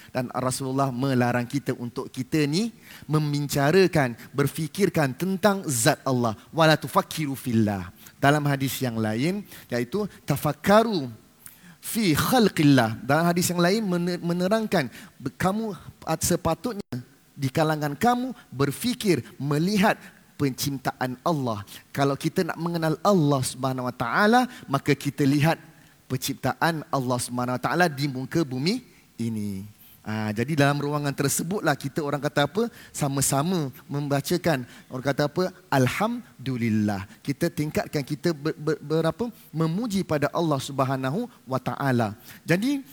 Dan 0.09 0.33
Rasulullah 0.33 0.89
melarang 0.89 1.45
kita 1.45 1.77
untuk 1.77 2.09
kita 2.09 2.49
ni 2.49 2.73
membicarakan, 3.05 4.17
berfikirkan 4.33 5.13
tentang 5.13 5.61
zat 5.69 6.01
Allah. 6.03 6.33
Wala 6.49 6.73
tufakkiru 6.75 7.37
fillah. 7.37 7.93
Dalam 8.17 8.41
hadis 8.49 8.81
yang 8.81 8.97
lain, 8.97 9.45
iaitu 9.69 10.09
tafakkaru 10.25 11.07
fi 11.77 12.17
khalqillah. 12.17 12.97
Dalam 13.05 13.29
hadis 13.29 13.53
yang 13.53 13.61
lain 13.61 13.85
menerangkan 14.23 14.89
kamu 15.37 15.77
sepatutnya 16.17 17.13
di 17.33 17.49
kalangan 17.49 17.97
kamu 17.97 18.31
berfikir 18.53 19.25
melihat 19.41 19.97
penciptaan 20.35 21.17
Allah. 21.21 21.61
Kalau 21.95 22.17
kita 22.17 22.43
nak 22.43 22.57
mengenal 22.59 22.97
Allah 23.05 23.41
Subhanahu 23.41 23.87
Wa 23.89 23.95
Taala, 23.95 24.41
maka 24.65 24.93
kita 24.97 25.23
lihat 25.23 25.57
penciptaan 26.09 26.83
Allah 26.89 27.17
Subhanahu 27.21 27.55
Wa 27.57 27.63
Taala 27.63 27.85
di 27.89 28.05
muka 28.09 28.41
bumi 28.43 28.83
ini. 29.17 29.65
Ha, 30.03 30.35
jadi 30.35 30.59
dalam 30.59 30.83
ruangan 30.83 31.15
tersebutlah 31.15 31.79
kita 31.79 32.03
orang 32.03 32.19
kata 32.19 32.43
apa? 32.43 32.67
Sama-sama 32.91 33.71
membacakan 33.87 34.67
orang 34.91 35.05
kata 35.15 35.31
apa? 35.31 35.43
Alhamdulillah. 35.71 37.07
Kita 37.23 37.47
tingkatkan 37.47 38.03
kita 38.03 38.35
ber, 38.35 38.51
ber, 38.59 38.75
berapa? 38.83 39.31
Memuji 39.55 40.03
pada 40.03 40.27
Allah 40.35 40.59
Subhanahu 40.59 41.31
Wa 41.47 41.59
Taala. 41.63 42.19
Jadi 42.43 42.83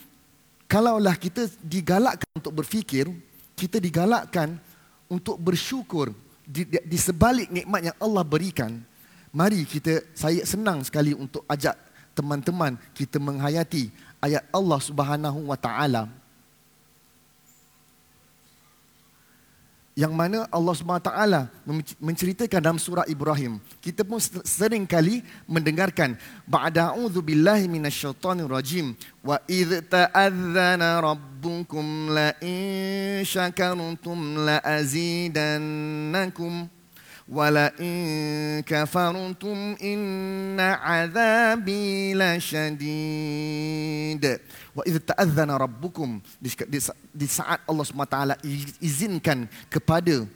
kalaulah 0.70 1.18
kita 1.18 1.50
digalakkan 1.59 2.30
untuk 2.30 2.62
berfikir, 2.62 3.11
kita 3.59 3.82
digalakkan 3.82 4.54
untuk 5.11 5.35
bersyukur 5.42 6.14
di, 6.50 6.66
di 6.66 6.99
sebalik 6.99 7.47
nikmat 7.54 7.95
yang 7.95 7.97
Allah 8.02 8.26
berikan, 8.26 8.83
mari 9.30 9.62
kita 9.62 10.02
saya 10.19 10.42
senang 10.42 10.83
sekali 10.83 11.14
untuk 11.14 11.47
ajak 11.47 11.78
teman-teman 12.11 12.75
kita 12.90 13.23
menghayati 13.23 13.95
ayat 14.19 14.42
Allah 14.50 14.80
Subhanahu 14.83 15.47
wa 15.47 15.54
taala 15.54 16.11
yang 19.99 20.14
mana 20.14 20.47
Allah 20.49 20.75
SWT 20.75 21.11
menceritakan 21.99 22.61
dalam 22.62 22.78
surah 22.78 23.04
Ibrahim. 23.11 23.59
Kita 23.82 24.06
pun 24.06 24.23
sering 24.47 24.87
kali 24.87 25.20
mendengarkan 25.44 26.14
ba'da 26.47 26.94
a'udzu 26.94 27.20
billahi 27.20 27.66
minasyaitonir 27.66 28.49
rajim 28.49 28.94
wa 29.20 29.37
idz 29.50 29.82
ta'adzana 29.90 31.02
rabbukum 31.02 32.14
la 32.14 32.32
in 32.40 33.26
syakartum 33.26 34.47
la 34.47 34.62
kafartum 38.67 39.79
inna 39.79 40.83
'adzabi 40.83 42.11
lasyadid 42.19 42.83
wa 44.75 44.83
idh 44.83 44.99
ta'adzana 44.99 45.55
rabbukum 45.55 46.19
di 47.15 47.27
saat 47.31 47.63
Allah 47.71 47.87
SWT 47.87 48.35
izinkan 48.83 49.47
kepada 49.71 50.27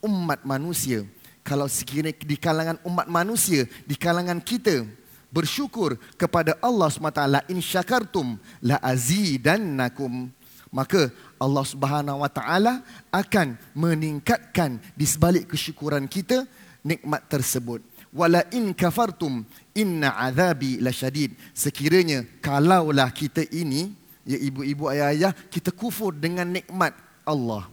umat 0.00 0.40
manusia 0.48 1.04
kalau 1.44 1.68
sekiranya 1.68 2.16
di 2.16 2.40
kalangan 2.40 2.80
umat 2.88 3.04
manusia 3.04 3.68
di 3.84 3.92
kalangan 3.92 4.40
kita 4.40 4.88
bersyukur 5.28 6.00
kepada 6.16 6.56
Allah 6.64 6.88
SWT 6.88 7.52
in 7.52 7.60
syakartum 7.60 8.40
la 8.64 8.80
azidannakum 8.80 10.32
maka 10.70 11.10
Allah 11.36 11.64
Subhanahu 11.66 12.22
wa 12.22 12.30
taala 12.30 12.82
akan 13.10 13.58
meningkatkan 13.74 14.78
di 14.94 15.02
sebalik 15.06 15.50
kesyukuran 15.50 16.06
kita 16.06 16.46
nikmat 16.86 17.26
tersebut. 17.26 17.82
Wala 18.10 18.42
in 18.50 18.74
kafartum 18.74 19.46
inna 19.74 20.14
azabi 20.18 20.82
lasyadid. 20.82 21.34
Sekiranya 21.54 22.26
kalaulah 22.42 23.10
kita 23.14 23.46
ini 23.54 23.94
ya 24.26 24.38
ibu-ibu 24.38 24.90
ayah-ayah 24.90 25.34
kita 25.50 25.70
kufur 25.70 26.14
dengan 26.14 26.46
nikmat 26.46 26.94
Allah. 27.22 27.70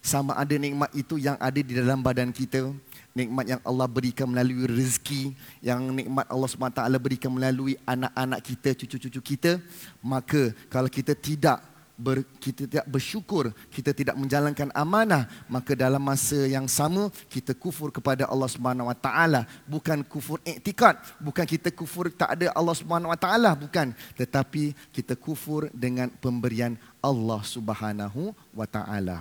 Sama 0.00 0.32
ada 0.32 0.56
nikmat 0.56 0.90
itu 0.96 1.20
yang 1.20 1.36
ada 1.36 1.60
di 1.60 1.76
dalam 1.76 2.00
badan 2.00 2.34
kita. 2.34 2.72
Nikmat 3.10 3.46
yang 3.58 3.62
Allah 3.66 3.90
berikan 3.90 4.30
melalui 4.30 4.70
rezeki 4.70 5.34
yang 5.60 5.82
nikmat 5.90 6.30
Allah 6.30 6.46
SWT 6.46 6.78
berikan 7.02 7.34
melalui 7.34 7.74
anak-anak 7.82 8.40
kita 8.40 8.70
cucu-cucu 8.74 9.34
kita. 9.34 9.58
Maka 10.00 10.54
kalau 10.72 10.88
kita 10.88 11.12
tidak 11.12 11.69
ber, 12.00 12.24
kita 12.40 12.64
tidak 12.64 12.86
bersyukur, 12.88 13.52
kita 13.68 13.92
tidak 13.92 14.16
menjalankan 14.16 14.72
amanah, 14.72 15.28
maka 15.52 15.76
dalam 15.76 16.00
masa 16.00 16.48
yang 16.48 16.64
sama 16.64 17.12
kita 17.28 17.52
kufur 17.52 17.92
kepada 17.92 18.24
Allah 18.24 18.48
Subhanahu 18.48 18.88
Wa 18.88 18.96
Taala, 18.96 19.44
bukan 19.68 20.00
kufur 20.08 20.40
iktikad, 20.42 20.96
bukan 21.20 21.44
kita 21.44 21.68
kufur 21.68 22.08
tak 22.08 22.40
ada 22.40 22.48
Allah 22.56 22.72
Subhanahu 22.72 23.12
Wa 23.12 23.20
Taala, 23.20 23.52
bukan, 23.52 23.92
tetapi 24.16 24.72
kita 24.96 25.12
kufur 25.14 25.68
dengan 25.76 26.08
pemberian 26.08 26.80
Allah 27.04 27.44
Subhanahu 27.44 28.32
Wa 28.56 28.64
Taala. 28.64 29.20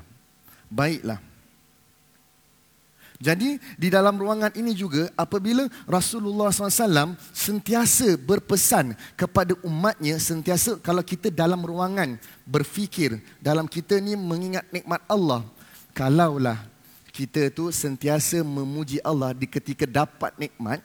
Baiklah. 0.72 1.29
Jadi 3.20 3.60
di 3.76 3.92
dalam 3.92 4.16
ruangan 4.16 4.56
ini 4.56 4.72
juga 4.72 5.12
apabila 5.20 5.68
Rasulullah 5.84 6.56
SAW 6.56 7.20
sentiasa 7.36 8.16
berpesan 8.16 8.96
kepada 9.20 9.60
umatnya 9.60 10.16
sentiasa 10.16 10.80
kalau 10.80 11.04
kita 11.04 11.28
dalam 11.28 11.60
ruangan 11.60 12.16
berfikir 12.48 13.20
dalam 13.44 13.68
kita 13.68 14.00
ni 14.00 14.16
mengingat 14.16 14.64
nikmat 14.72 15.04
Allah 15.04 15.44
kalaulah 15.92 16.64
kita 17.12 17.52
tu 17.52 17.68
sentiasa 17.76 18.40
memuji 18.40 19.04
Allah 19.04 19.36
di 19.36 19.52
ketika 19.52 19.84
dapat 19.84 20.32
nikmat 20.40 20.80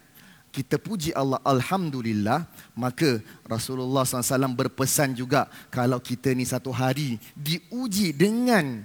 kita 0.51 0.75
puji 0.75 1.15
Allah 1.15 1.39
Alhamdulillah 1.47 2.51
maka 2.75 3.23
Rasulullah 3.47 4.03
SAW 4.03 4.59
berpesan 4.59 5.15
juga 5.15 5.47
kalau 5.71 6.03
kita 6.03 6.35
ni 6.35 6.43
satu 6.43 6.75
hari 6.75 7.23
diuji 7.39 8.11
dengan 8.11 8.83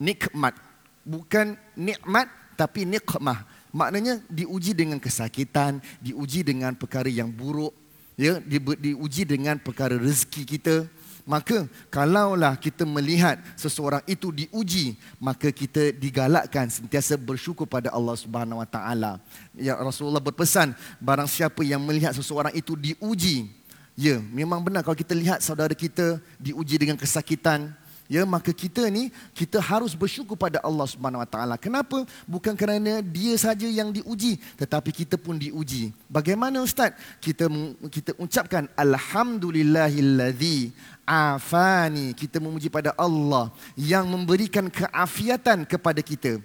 nikmat 0.00 0.56
bukan 1.04 1.52
nikmat 1.76 2.37
tapi 2.58 2.82
nikmah 2.82 3.46
maknanya 3.70 4.18
diuji 4.26 4.74
dengan 4.74 4.98
kesakitan 4.98 5.78
diuji 6.02 6.42
dengan 6.42 6.74
perkara 6.74 7.06
yang 7.06 7.30
buruk 7.30 7.70
ya 8.18 8.42
di, 8.42 8.58
diuji 8.58 9.22
dengan 9.22 9.62
perkara 9.62 9.94
rezeki 9.94 10.42
kita. 10.42 10.76
Maka 11.28 11.68
kalaulah 11.92 12.56
kita 12.56 12.88
melihat 12.88 13.36
seseorang 13.52 14.00
itu 14.08 14.32
diuji 14.32 14.96
maka 15.20 15.52
kita 15.52 15.92
digalakkan 15.92 16.72
sentiasa 16.72 17.20
bersyukur 17.20 17.68
pada 17.68 17.92
Allah 17.92 18.16
Subhanahu 18.16 18.64
Wa 18.64 18.68
Taala. 18.68 19.12
Ya 19.52 19.76
Rasulullah 19.76 20.24
berpesan 20.24 20.72
barang 20.96 21.28
siapa 21.28 21.60
yang 21.68 21.84
melihat 21.84 22.16
seseorang 22.16 22.56
itu 22.56 22.72
diuji 22.80 23.44
ya 23.92 24.16
memang 24.32 24.64
benar 24.64 24.80
kalau 24.80 24.96
kita 24.96 25.12
lihat 25.12 25.44
saudara 25.44 25.76
kita 25.76 26.16
diuji 26.40 26.80
dengan 26.80 26.96
kesakitan 26.96 27.76
ya 28.08 28.24
maka 28.24 28.50
kita 28.50 28.88
ni 28.88 29.12
kita 29.36 29.60
harus 29.60 29.92
bersyukur 29.92 30.34
pada 30.34 30.58
Allah 30.64 30.88
Subhanahu 30.88 31.20
Wa 31.22 31.28
Taala. 31.28 31.54
Kenapa? 31.60 32.02
Bukan 32.24 32.56
kerana 32.56 33.04
dia 33.04 33.36
saja 33.36 33.68
yang 33.68 33.92
diuji, 33.92 34.40
tetapi 34.56 34.90
kita 34.90 35.20
pun 35.20 35.36
diuji. 35.36 35.92
Bagaimana 36.08 36.64
ustaz? 36.64 36.96
Kita 37.20 37.46
kita 37.92 38.16
ucapkan 38.16 38.66
alhamdulillahillazi 38.74 40.72
afani. 41.04 42.16
Kita 42.16 42.40
memuji 42.40 42.72
pada 42.72 42.96
Allah 42.96 43.52
yang 43.76 44.08
memberikan 44.08 44.72
keafiatan 44.72 45.68
kepada 45.68 46.00
kita 46.00 46.40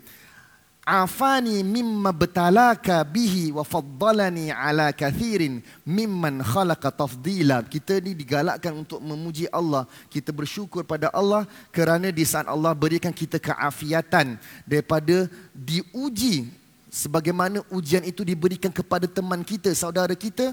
afani 0.83 1.63
mimma 1.63 2.11
betalaka 2.11 3.03
bihi 3.07 3.55
wa 3.55 3.63
faddalani 3.63 4.51
ala 4.51 4.91
kathirin 4.91 5.63
mimman 5.87 6.43
khalaqa 6.43 6.91
tafdila. 6.91 7.63
Kita 7.63 8.03
ni 8.03 8.11
digalakkan 8.11 8.75
untuk 8.75 8.99
memuji 8.99 9.47
Allah. 9.49 9.87
Kita 10.11 10.35
bersyukur 10.35 10.83
pada 10.83 11.07
Allah 11.15 11.47
kerana 11.71 12.11
di 12.11 12.23
saat 12.27 12.51
Allah 12.51 12.75
berikan 12.75 13.15
kita 13.15 13.39
keafiatan 13.39 14.35
daripada 14.67 15.31
diuji 15.55 16.51
sebagaimana 16.91 17.63
ujian 17.71 18.03
itu 18.03 18.27
diberikan 18.27 18.69
kepada 18.69 19.07
teman 19.07 19.41
kita 19.41 19.71
saudara 19.71 20.13
kita. 20.13 20.51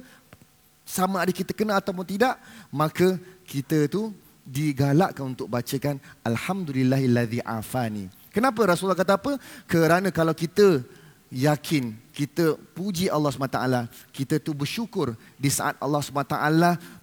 Sama 0.87 1.23
ada 1.23 1.31
kita 1.31 1.55
kena 1.55 1.79
ataupun 1.79 2.03
tidak 2.03 2.35
maka 2.75 3.15
kita 3.47 3.87
tu 3.87 4.11
digalakkan 4.43 5.31
untuk 5.31 5.47
bacakan 5.47 6.03
alhamdulillahillazi 6.27 7.39
afani 7.47 8.11
Kenapa 8.31 8.63
Rasulullah 8.63 8.99
kata 8.99 9.19
apa? 9.19 9.33
Kerana 9.67 10.15
kalau 10.15 10.35
kita 10.35 10.83
yakin, 11.31 11.95
kita 12.11 12.59
puji 12.75 13.07
Allah 13.07 13.31
SWT, 13.31 13.87
kita 14.11 14.43
tu 14.43 14.51
bersyukur 14.51 15.15
di 15.39 15.47
saat 15.47 15.79
Allah 15.79 16.03
SWT 16.03 16.35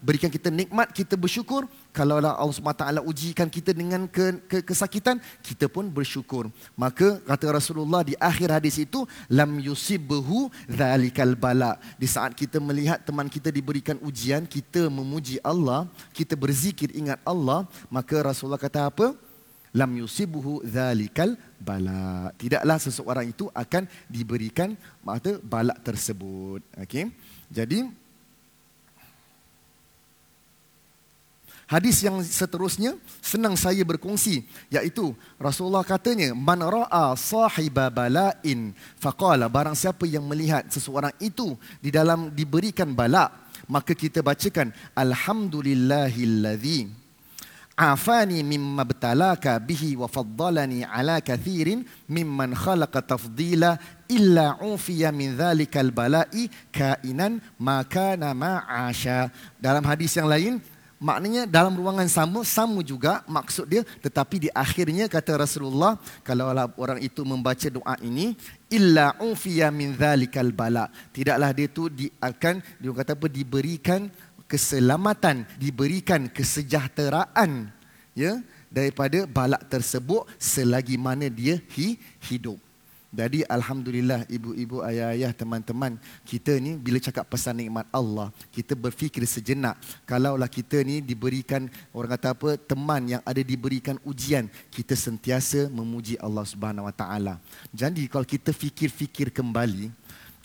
berikan 0.03 0.27
kita 0.27 0.51
nikmat, 0.51 0.91
kita 0.91 1.15
bersyukur. 1.15 1.63
Kalau 1.95 2.19
Allah 2.19 2.37
SWT 2.37 3.01
ujikan 3.07 3.47
kita 3.47 3.71
dengan 3.71 4.05
ke, 4.05 4.37
ke, 4.45 4.57
kesakitan, 4.61 5.17
kita 5.41 5.71
pun 5.71 5.87
bersyukur. 5.87 6.51
Maka 6.75 7.23
kata 7.23 7.55
Rasulullah 7.55 8.03
di 8.03 8.13
akhir 8.19 8.51
hadis 8.51 8.77
itu, 8.77 9.07
lam 9.31 9.57
yusibhu 9.63 10.51
dhalikal 10.67 11.33
bala. 11.33 11.79
Di 11.95 12.05
saat 12.05 12.35
kita 12.35 12.59
melihat 12.59 13.01
teman 13.01 13.31
kita 13.31 13.49
diberikan 13.49 13.97
ujian, 14.03 14.43
kita 14.45 14.91
memuji 14.91 15.39
Allah, 15.41 15.87
kita 16.11 16.35
berzikir 16.35 16.91
ingat 16.93 17.17
Allah, 17.23 17.65
maka 17.89 18.19
Rasulullah 18.21 18.61
kata 18.61 18.91
apa? 18.91 19.26
Lam 19.77 19.91
yusibuhu 20.01 20.65
dzalikal 20.65 21.37
bala. 21.61 22.33
Tidaklah 22.33 22.81
seseorang 22.81 23.29
itu 23.29 23.45
akan 23.53 23.85
diberikan 24.09 24.73
mata 25.05 25.37
balak 25.45 25.77
tersebut. 25.85 26.65
Okey. 26.81 27.13
Jadi 27.53 27.85
Hadis 31.67 31.99
yang 31.99 32.23
seterusnya 32.23 32.95
senang 33.19 33.59
saya 33.59 33.83
berkongsi 33.83 34.47
iaitu 34.71 35.11
Rasulullah 35.35 35.83
katanya 35.83 36.31
man 36.31 36.63
ra'a 36.63 37.11
sahiba 37.19 37.91
bala'in 37.91 38.71
faqala 38.95 39.51
barang 39.51 39.75
siapa 39.75 40.07
yang 40.07 40.23
melihat 40.23 40.63
seseorang 40.71 41.11
itu 41.19 41.59
di 41.83 41.91
dalam 41.91 42.31
diberikan 42.31 42.95
bala 42.95 43.27
maka 43.67 43.91
kita 43.91 44.23
bacakan 44.23 44.71
alhamdulillahillazi 44.95 46.87
afani 47.77 48.41
mimma 48.41 48.81
btalaka 48.81 49.61
bihi 49.61 49.93
wa 49.93 50.09
faddalani 50.09 50.81
ala 50.81 51.21
kathirin 51.21 51.85
mimman 52.09 52.57
khalaqa 52.57 53.05
tafdila 53.05 53.77
illa 54.09 54.57
ufiya 54.65 55.13
min 55.13 55.37
dhalikal 55.37 55.93
bala'i 55.93 56.49
kainan 56.73 57.37
ma 57.61 57.85
kana 57.85 58.33
ma'asha 58.33 59.29
dalam 59.61 59.85
hadis 59.85 60.17
yang 60.17 60.25
lain 60.25 60.57
Maknanya 60.97 61.45
dalam 61.45 61.77
ruangan 61.77 62.09
sama, 62.09 62.41
sama 62.41 62.81
juga 62.81 63.21
maksud 63.29 63.69
dia. 63.69 63.85
Tetapi 64.01 64.35
di 64.41 64.49
akhirnya 64.49 65.05
kata 65.05 65.37
Rasulullah, 65.37 65.93
kalau 66.25 66.49
orang 66.81 66.97
itu 67.05 67.21
membaca 67.21 67.69
doa 67.69 67.93
ini, 68.01 68.33
illa 68.65 69.13
ufiya 69.21 69.69
min 69.69 69.93
dhalikal 69.93 70.49
bala. 70.49 70.89
Tidaklah 71.13 71.53
dia 71.53 71.69
tu 71.69 71.85
di, 71.93 72.09
akan 72.17 72.81
dia 72.81 72.89
kata 72.89 73.13
apa 73.13 73.29
diberikan 73.29 74.09
keselamatan, 74.47 75.43
diberikan 75.59 76.31
kesejahteraan 76.31 77.69
ya 78.15 78.39
daripada 78.71 79.27
balak 79.27 79.67
tersebut 79.67 80.25
selagi 80.39 80.95
mana 80.95 81.27
dia 81.27 81.59
hi, 81.75 81.99
hidup. 82.25 82.57
Jadi 83.07 83.47
Alhamdulillah 83.47 84.27
ibu-ibu, 84.27 84.83
ayah-ayah, 84.83 85.31
teman-teman 85.31 85.95
Kita 86.27 86.59
ni 86.59 86.75
bila 86.75 86.99
cakap 86.99 87.23
pesan 87.31 87.63
nikmat 87.63 87.87
Allah 87.87 88.35
Kita 88.51 88.75
berfikir 88.75 89.23
sejenak 89.23 89.79
Kalaulah 90.03 90.51
kita 90.51 90.83
ni 90.83 90.99
diberikan 90.99 91.71
Orang 91.95 92.11
kata 92.19 92.35
apa 92.35 92.59
Teman 92.59 93.15
yang 93.15 93.23
ada 93.23 93.39
diberikan 93.39 93.95
ujian 94.03 94.51
Kita 94.67 94.91
sentiasa 94.91 95.71
memuji 95.71 96.19
Allah 96.19 96.43
Subhanahu 96.43 96.83
Wa 96.83 96.95
Taala. 96.99 97.39
Jadi 97.71 98.11
kalau 98.11 98.27
kita 98.27 98.51
fikir-fikir 98.51 99.31
kembali 99.31 99.87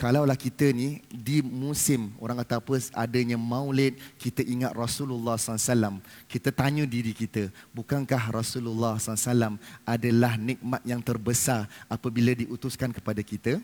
kalaulah 0.02 0.34
kita 0.34 0.74
ni 0.74 0.98
di 1.06 1.38
musim 1.46 2.10
orang 2.18 2.42
kata 2.42 2.58
apa 2.58 2.74
adanya 2.98 3.38
maulid 3.38 3.94
kita 4.18 4.42
ingat 4.42 4.74
Rasulullah 4.74 5.38
SAW 5.38 6.02
kita 6.26 6.50
tanya 6.50 6.82
diri 6.82 7.14
kita 7.14 7.54
bukankah 7.70 8.34
Rasulullah 8.34 8.98
SAW 8.98 9.62
adalah 9.86 10.34
nikmat 10.34 10.82
yang 10.82 10.98
terbesar 10.98 11.70
apabila 11.86 12.34
diutuskan 12.34 12.90
kepada 12.90 13.22
kita? 13.22 13.62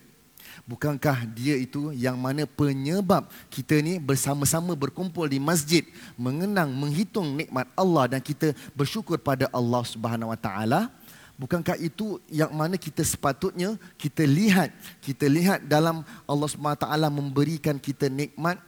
Bukankah 0.63 1.27
dia 1.27 1.59
itu 1.59 1.91
yang 1.91 2.15
mana 2.15 2.47
penyebab 2.47 3.27
kita 3.51 3.83
ni 3.83 3.99
bersama-sama 3.99 4.79
berkumpul 4.79 5.27
di 5.27 5.43
masjid 5.43 5.83
mengenang 6.15 6.71
menghitung 6.71 7.35
nikmat 7.35 7.67
Allah 7.75 8.17
dan 8.17 8.21
kita 8.23 8.55
bersyukur 8.79 9.19
pada 9.19 9.51
Allah 9.51 9.83
Subhanahu 9.83 10.31
Wa 10.31 10.39
Taala 10.39 10.81
Bukankah 11.39 11.79
itu 11.79 12.19
yang 12.27 12.51
mana 12.51 12.75
kita 12.75 13.07
sepatutnya 13.07 13.79
kita 13.95 14.27
lihat 14.27 14.75
kita 14.99 15.31
lihat 15.31 15.63
dalam 15.71 16.03
Allah 16.27 16.49
SWT 16.51 16.83
memberikan 17.15 17.79
kita 17.79 18.11
nikmat 18.11 18.59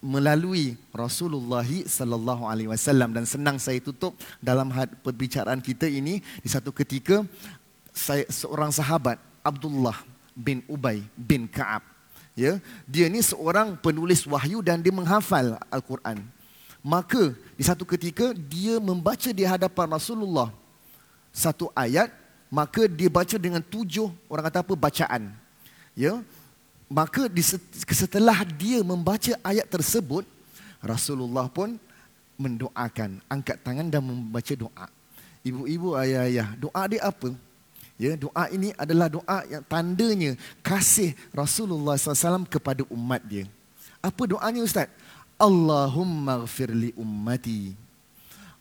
melalui 0.00 0.80
Rasulullah 0.88 1.68
sallallahu 1.68 2.48
alaihi 2.48 2.72
wasallam. 2.72 3.12
Dan 3.12 3.28
senang 3.28 3.60
saya 3.60 3.76
tutup 3.84 4.16
dalam 4.40 4.72
perbicaraan 5.04 5.60
kita 5.60 5.84
ini 5.84 6.24
di 6.40 6.48
satu 6.48 6.72
ketika 6.72 7.20
saya 7.92 8.24
seorang 8.32 8.72
sahabat 8.72 9.20
Abdullah 9.44 10.00
bin 10.32 10.64
Ubay 10.64 11.04
bin 11.12 11.44
Ka'ab. 11.44 11.84
Ya 12.32 12.56
dia 12.88 13.10
ni 13.12 13.20
seorang 13.20 13.76
penulis 13.76 14.24
wahyu 14.24 14.64
dan 14.64 14.80
dia 14.80 14.96
menghafal 14.96 15.60
al-Quran. 15.68 16.24
Maka 16.80 17.36
di 17.58 17.66
satu 17.66 17.84
ketika 17.84 18.30
dia 18.32 18.78
membaca 18.78 19.28
di 19.28 19.42
hadapan 19.42 19.92
Rasulullah 19.92 20.54
satu 21.32 21.70
ayat 21.76 22.10
maka 22.48 22.88
dia 22.88 23.12
baca 23.12 23.36
dengan 23.36 23.60
tujuh 23.60 24.08
orang 24.28 24.44
kata 24.48 24.64
apa 24.64 24.74
bacaan. 24.74 25.22
Ya? 25.92 26.20
Maka 26.88 27.28
setelah 27.92 28.40
dia 28.48 28.80
membaca 28.80 29.36
ayat 29.44 29.68
tersebut 29.68 30.24
Rasulullah 30.80 31.44
pun 31.52 31.76
mendoakan 32.40 33.20
angkat 33.28 33.60
tangan 33.60 33.92
dan 33.92 34.00
membaca 34.00 34.54
doa. 34.56 34.86
Ibu-ibu 35.44 35.92
ayah-ayah 36.00 36.56
doa 36.56 36.82
dia 36.88 37.04
apa? 37.04 37.28
Ya 37.98 38.14
doa 38.14 38.46
ini 38.48 38.72
adalah 38.78 39.10
doa 39.10 39.38
yang 39.50 39.64
tandanya 39.66 40.38
kasih 40.64 41.12
Rasulullah 41.34 41.98
SAW 41.98 42.46
kepada 42.48 42.86
umat 42.88 43.20
dia. 43.26 43.44
Apa 43.98 44.24
doanya 44.24 44.62
ustaz? 44.62 44.88
Allahumma 45.36 46.46
ghafirli 46.46 46.94
ummati. 46.94 47.74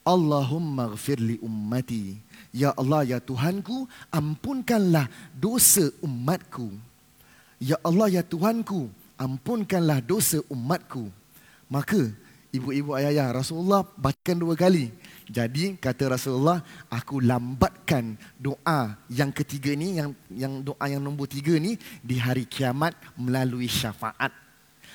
Allahumma 0.01 0.91
ghafirli 0.91 1.37
ummati 1.39 2.26
Ya 2.55 2.73
Allah, 2.73 3.03
ya 3.03 3.19
Tuhanku, 3.21 3.85
ampunkanlah 4.09 5.05
dosa 5.35 5.93
umatku. 6.01 6.73
Ya 7.61 7.77
Allah, 7.81 8.07
ya 8.09 8.23
Tuhanku, 8.25 8.89
ampunkanlah 9.17 10.01
dosa 10.01 10.41
umatku. 10.47 11.09
Maka, 11.67 12.13
ibu-ibu 12.53 12.95
ayah-ayah, 12.95 13.33
Rasulullah 13.33 13.85
bacakan 13.97 14.37
dua 14.41 14.55
kali. 14.57 14.93
Jadi, 15.27 15.75
kata 15.75 16.15
Rasulullah, 16.15 16.63
aku 16.87 17.19
lambatkan 17.19 18.15
doa 18.39 18.95
yang 19.11 19.29
ketiga 19.35 19.75
ni, 19.75 19.99
yang 19.99 20.15
yang 20.31 20.63
doa 20.63 20.85
yang 20.87 21.03
nombor 21.03 21.27
tiga 21.27 21.59
ni, 21.59 21.75
di 21.99 22.15
hari 22.15 22.47
kiamat 22.47 22.95
melalui 23.19 23.67
syafaat. 23.67 24.31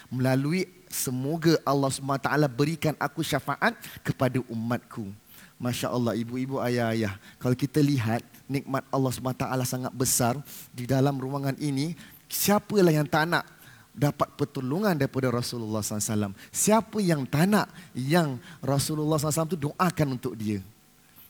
Melalui 0.09 0.68
semoga 0.92 1.57
Allah 1.64 1.88
SWT 1.88 2.28
berikan 2.52 2.92
aku 3.00 3.24
syafaat 3.24 3.72
kepada 4.05 4.40
umatku. 4.52 5.09
Masya 5.62 5.94
Allah 5.94 6.18
ibu-ibu 6.18 6.59
ayah-ayah. 6.59 7.14
Kalau 7.38 7.55
kita 7.55 7.79
lihat 7.79 8.27
nikmat 8.51 8.83
Allah 8.90 9.14
SWT 9.14 9.46
sangat 9.62 9.94
besar 9.94 10.35
di 10.75 10.90
dalam 10.90 11.14
ruangan 11.22 11.55
ini. 11.62 11.94
Siapalah 12.27 12.90
yang 12.90 13.07
tak 13.07 13.31
nak 13.31 13.46
dapat 13.94 14.27
pertolongan 14.35 14.98
daripada 14.98 15.31
Rasulullah 15.31 15.85
SAW. 15.85 16.35
Siapa 16.51 16.98
yang 16.98 17.22
tak 17.29 17.46
nak 17.46 17.70
yang 17.94 18.42
Rasulullah 18.59 19.22
SAW 19.22 19.55
itu 19.55 19.70
doakan 19.70 20.18
untuk 20.18 20.35
dia. 20.35 20.59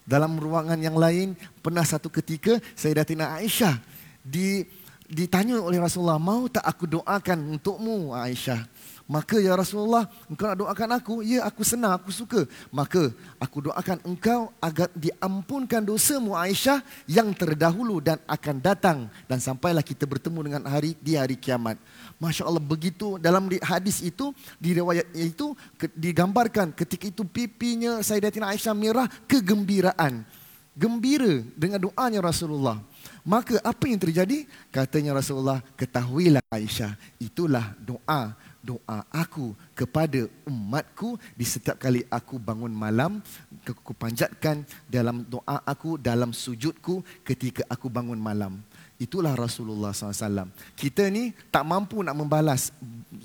Dalam 0.03 0.41
ruangan 0.41 0.81
yang 0.81 0.97
lain 0.97 1.37
pernah 1.61 1.85
satu 1.85 2.09
ketika 2.09 2.57
Sayyidatina 2.73 3.39
Aisyah 3.39 3.77
di, 4.25 4.65
ditanya 5.13 5.61
oleh 5.61 5.77
Rasulullah. 5.77 6.23
Mau 6.23 6.49
tak 6.49 6.65
aku 6.65 6.89
doakan 6.89 7.59
untukmu 7.59 8.17
Aisyah? 8.17 8.65
Maka 9.13 9.37
ya 9.37 9.53
Rasulullah, 9.53 10.09
engkau 10.25 10.49
nak 10.49 10.57
doakan 10.57 10.91
aku? 10.97 11.15
Ya, 11.21 11.45
aku 11.45 11.61
senang, 11.69 11.93
aku 11.93 12.09
suka. 12.09 12.49
Maka 12.73 13.13
aku 13.37 13.69
doakan 13.69 14.01
engkau 14.09 14.49
agar 14.57 14.89
diampunkan 14.97 15.85
dosamu 15.85 16.33
Aisyah 16.33 16.81
yang 17.05 17.29
terdahulu 17.37 18.01
dan 18.01 18.17
akan 18.25 18.57
datang. 18.65 19.13
Dan 19.29 19.37
sampailah 19.37 19.85
kita 19.85 20.09
bertemu 20.09 20.41
dengan 20.49 20.63
hari 20.65 20.97
di 20.97 21.21
hari 21.21 21.37
kiamat. 21.37 21.77
Masya 22.17 22.49
Allah 22.49 22.65
begitu 22.65 23.21
dalam 23.21 23.53
hadis 23.61 24.01
itu, 24.01 24.33
di 24.57 24.81
riwayat 24.81 25.05
itu 25.13 25.53
digambarkan 25.93 26.73
ketika 26.73 27.13
itu 27.13 27.29
pipinya 27.29 28.01
Sayyidatina 28.01 28.49
Aisyah 28.49 28.73
merah 28.73 29.13
kegembiraan. 29.29 30.25
Gembira 30.73 31.45
dengan 31.53 31.85
doanya 31.85 32.25
Rasulullah. 32.25 32.81
Maka 33.29 33.61
apa 33.61 33.85
yang 33.85 34.01
terjadi? 34.01 34.49
Katanya 34.73 35.13
Rasulullah, 35.13 35.61
ketahuilah 35.77 36.41
Aisyah, 36.49 36.97
itulah 37.21 37.77
doa 37.77 38.33
doa 38.63 39.05
aku 39.11 39.53
kepada 39.75 40.31
umatku. 40.47 41.19
Di 41.35 41.45
setiap 41.45 41.77
kali 41.77 42.07
aku 42.09 42.39
bangun 42.39 42.71
malam 42.71 43.19
aku 43.67 43.93
panjatkan 43.93 44.63
dalam 44.87 45.27
doa 45.27 45.61
aku 45.67 45.99
dalam 45.99 46.31
sujudku 46.31 47.03
ketika 47.27 47.67
aku 47.69 47.91
bangun 47.91 48.17
malam. 48.17 48.63
Itulah 49.03 49.35
Rasulullah 49.35 49.91
SAW 49.91 50.47
kita 50.79 51.11
ni 51.11 51.35
tak 51.51 51.67
mampu 51.67 52.07
nak 52.07 52.15
membalas 52.15 52.71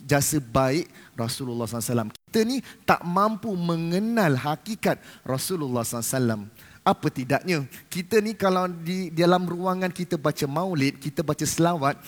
jasa 0.10 0.41
baik 0.41 0.89
Rasulullah 1.13 1.69
SAW 1.69 2.10
kita 2.10 2.41
ni 2.41 2.65
tak 2.82 3.06
mampu 3.06 3.54
mengenal 3.54 4.34
hakikat 4.41 4.97
Rasulullah 5.21 5.86
SAW 5.86 6.50
apa 6.88 7.08
tidaknya 7.13 7.67
kita 7.93 8.17
ni 8.23 8.34
kalau 8.34 8.65
di 8.65 9.13
dalam 9.13 9.45
ruangan 9.45 9.93
kita 9.93 10.17
baca 10.17 10.47
maulid 10.50 10.97
kita 10.97 11.21
baca 11.21 11.45
selawat 11.45 12.00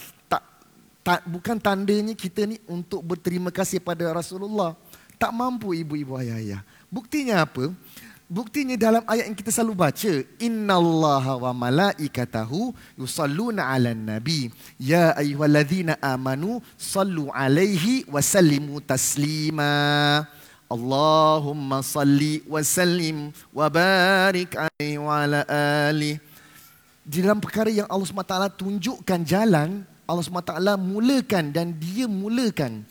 tak, 1.00 1.24
bukan 1.24 1.56
tandanya 1.56 2.12
kita 2.12 2.44
ni 2.44 2.60
untuk 2.68 3.00
berterima 3.00 3.48
kasih 3.48 3.80
pada 3.80 4.04
Rasulullah. 4.12 4.76
Tak 5.20 5.32
mampu 5.32 5.76
ibu-ibu 5.76 6.16
ayah-ayah. 6.16 6.64
Buktinya 6.88 7.44
apa? 7.44 7.72
Buktinya 8.30 8.78
dalam 8.78 9.02
ayat 9.10 9.26
yang 9.26 9.34
kita 9.34 9.50
selalu 9.50 9.74
baca, 9.74 10.12
Inna 10.38 10.78
Allah 10.78 11.24
wa 11.34 11.50
malaikatahu 11.50 12.70
yusalluna 12.94 13.66
ala 13.68 13.90
nabi. 13.90 14.54
Ya 14.78 15.12
ayyuhalladzina 15.18 15.98
amanu 15.98 16.62
sallu 16.78 17.28
alaihi 17.34 18.06
wa 18.06 18.22
sallimu 18.22 18.78
taslima. 18.80 20.24
Allahumma 20.70 21.82
salli 21.82 22.46
wa 22.46 22.62
sallim 22.62 23.34
wa 23.50 23.66
barik 23.66 24.54
alaihi 24.54 25.02
wa 25.02 25.26
ala 25.26 25.42
alihi 25.90 26.30
di 27.10 27.26
dalam 27.26 27.42
perkara 27.42 27.66
yang 27.66 27.90
Allah 27.90 28.06
SWT 28.06 28.54
tunjukkan 28.54 29.20
jalan, 29.26 29.82
Allah 30.10 30.26
SWT 30.26 30.54
mulakan 30.82 31.54
dan 31.54 31.70
dia 31.70 32.10
mulakan. 32.10 32.82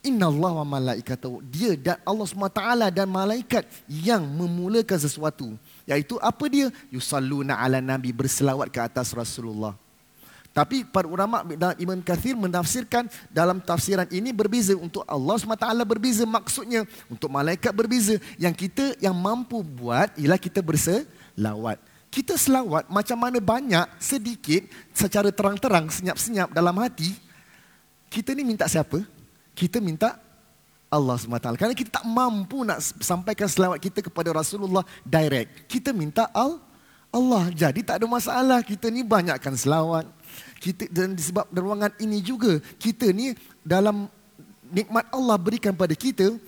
Inna 0.00 0.30
Allah 0.30 0.62
wa 0.62 0.66
malaikatahu. 0.78 1.42
Dia 1.50 1.76
dan 1.76 1.98
Allah 2.06 2.24
SWT 2.24 2.62
dan 2.94 3.10
malaikat 3.10 3.66
yang 3.90 4.22
memulakan 4.22 4.96
sesuatu. 4.96 5.58
Iaitu 5.84 6.16
apa 6.22 6.46
dia? 6.46 6.70
Yusalluna 6.88 7.58
ala 7.58 7.82
Nabi 7.82 8.14
berselawat 8.14 8.70
ke 8.70 8.80
atas 8.80 9.10
Rasulullah. 9.12 9.74
Tapi 10.50 10.82
para 10.82 11.06
ulama 11.06 11.46
dan 11.46 11.78
Imam 11.78 11.98
Kathir 12.02 12.34
menafsirkan 12.34 13.06
dalam 13.30 13.62
tafsiran 13.62 14.06
ini 14.10 14.34
berbeza 14.34 14.74
untuk 14.74 15.06
Allah 15.06 15.38
SWT 15.38 15.66
berbeza 15.86 16.26
maksudnya 16.26 16.82
untuk 17.06 17.30
malaikat 17.30 17.70
berbeza 17.70 18.18
yang 18.34 18.50
kita 18.50 18.98
yang 18.98 19.14
mampu 19.14 19.62
buat 19.62 20.10
ialah 20.18 20.42
kita 20.42 20.58
berselawat 20.58 21.78
kita 22.10 22.34
selawat 22.34 22.90
macam 22.90 23.18
mana 23.22 23.38
banyak, 23.38 23.86
sedikit, 24.02 24.66
secara 24.90 25.30
terang-terang, 25.30 25.86
senyap-senyap 25.88 26.50
dalam 26.50 26.74
hati, 26.82 27.14
kita 28.10 28.34
ni 28.34 28.42
minta 28.42 28.66
siapa? 28.66 28.98
Kita 29.54 29.78
minta 29.78 30.18
Allah 30.90 31.14
SWT. 31.14 31.54
Kerana 31.54 31.70
kita 31.70 32.02
tak 32.02 32.04
mampu 32.10 32.66
nak 32.66 32.82
sampaikan 32.82 33.46
selawat 33.46 33.78
kita 33.78 34.02
kepada 34.02 34.34
Rasulullah 34.34 34.82
direct. 35.06 35.70
Kita 35.70 35.94
minta 35.94 36.26
Al 36.34 36.58
Allah. 37.14 37.46
Jadi 37.54 37.86
tak 37.86 38.02
ada 38.02 38.06
masalah. 38.10 38.58
Kita 38.66 38.90
ni 38.90 39.06
banyakkan 39.06 39.54
selawat. 39.54 40.10
Kita, 40.58 40.90
dan 40.90 41.14
disebab 41.14 41.46
ruangan 41.54 41.94
ini 42.02 42.18
juga, 42.18 42.58
kita 42.82 43.14
ni 43.14 43.38
dalam 43.62 44.10
nikmat 44.70 45.06
Allah 45.14 45.38
berikan 45.38 45.74
pada 45.74 45.94
kita, 45.94 46.38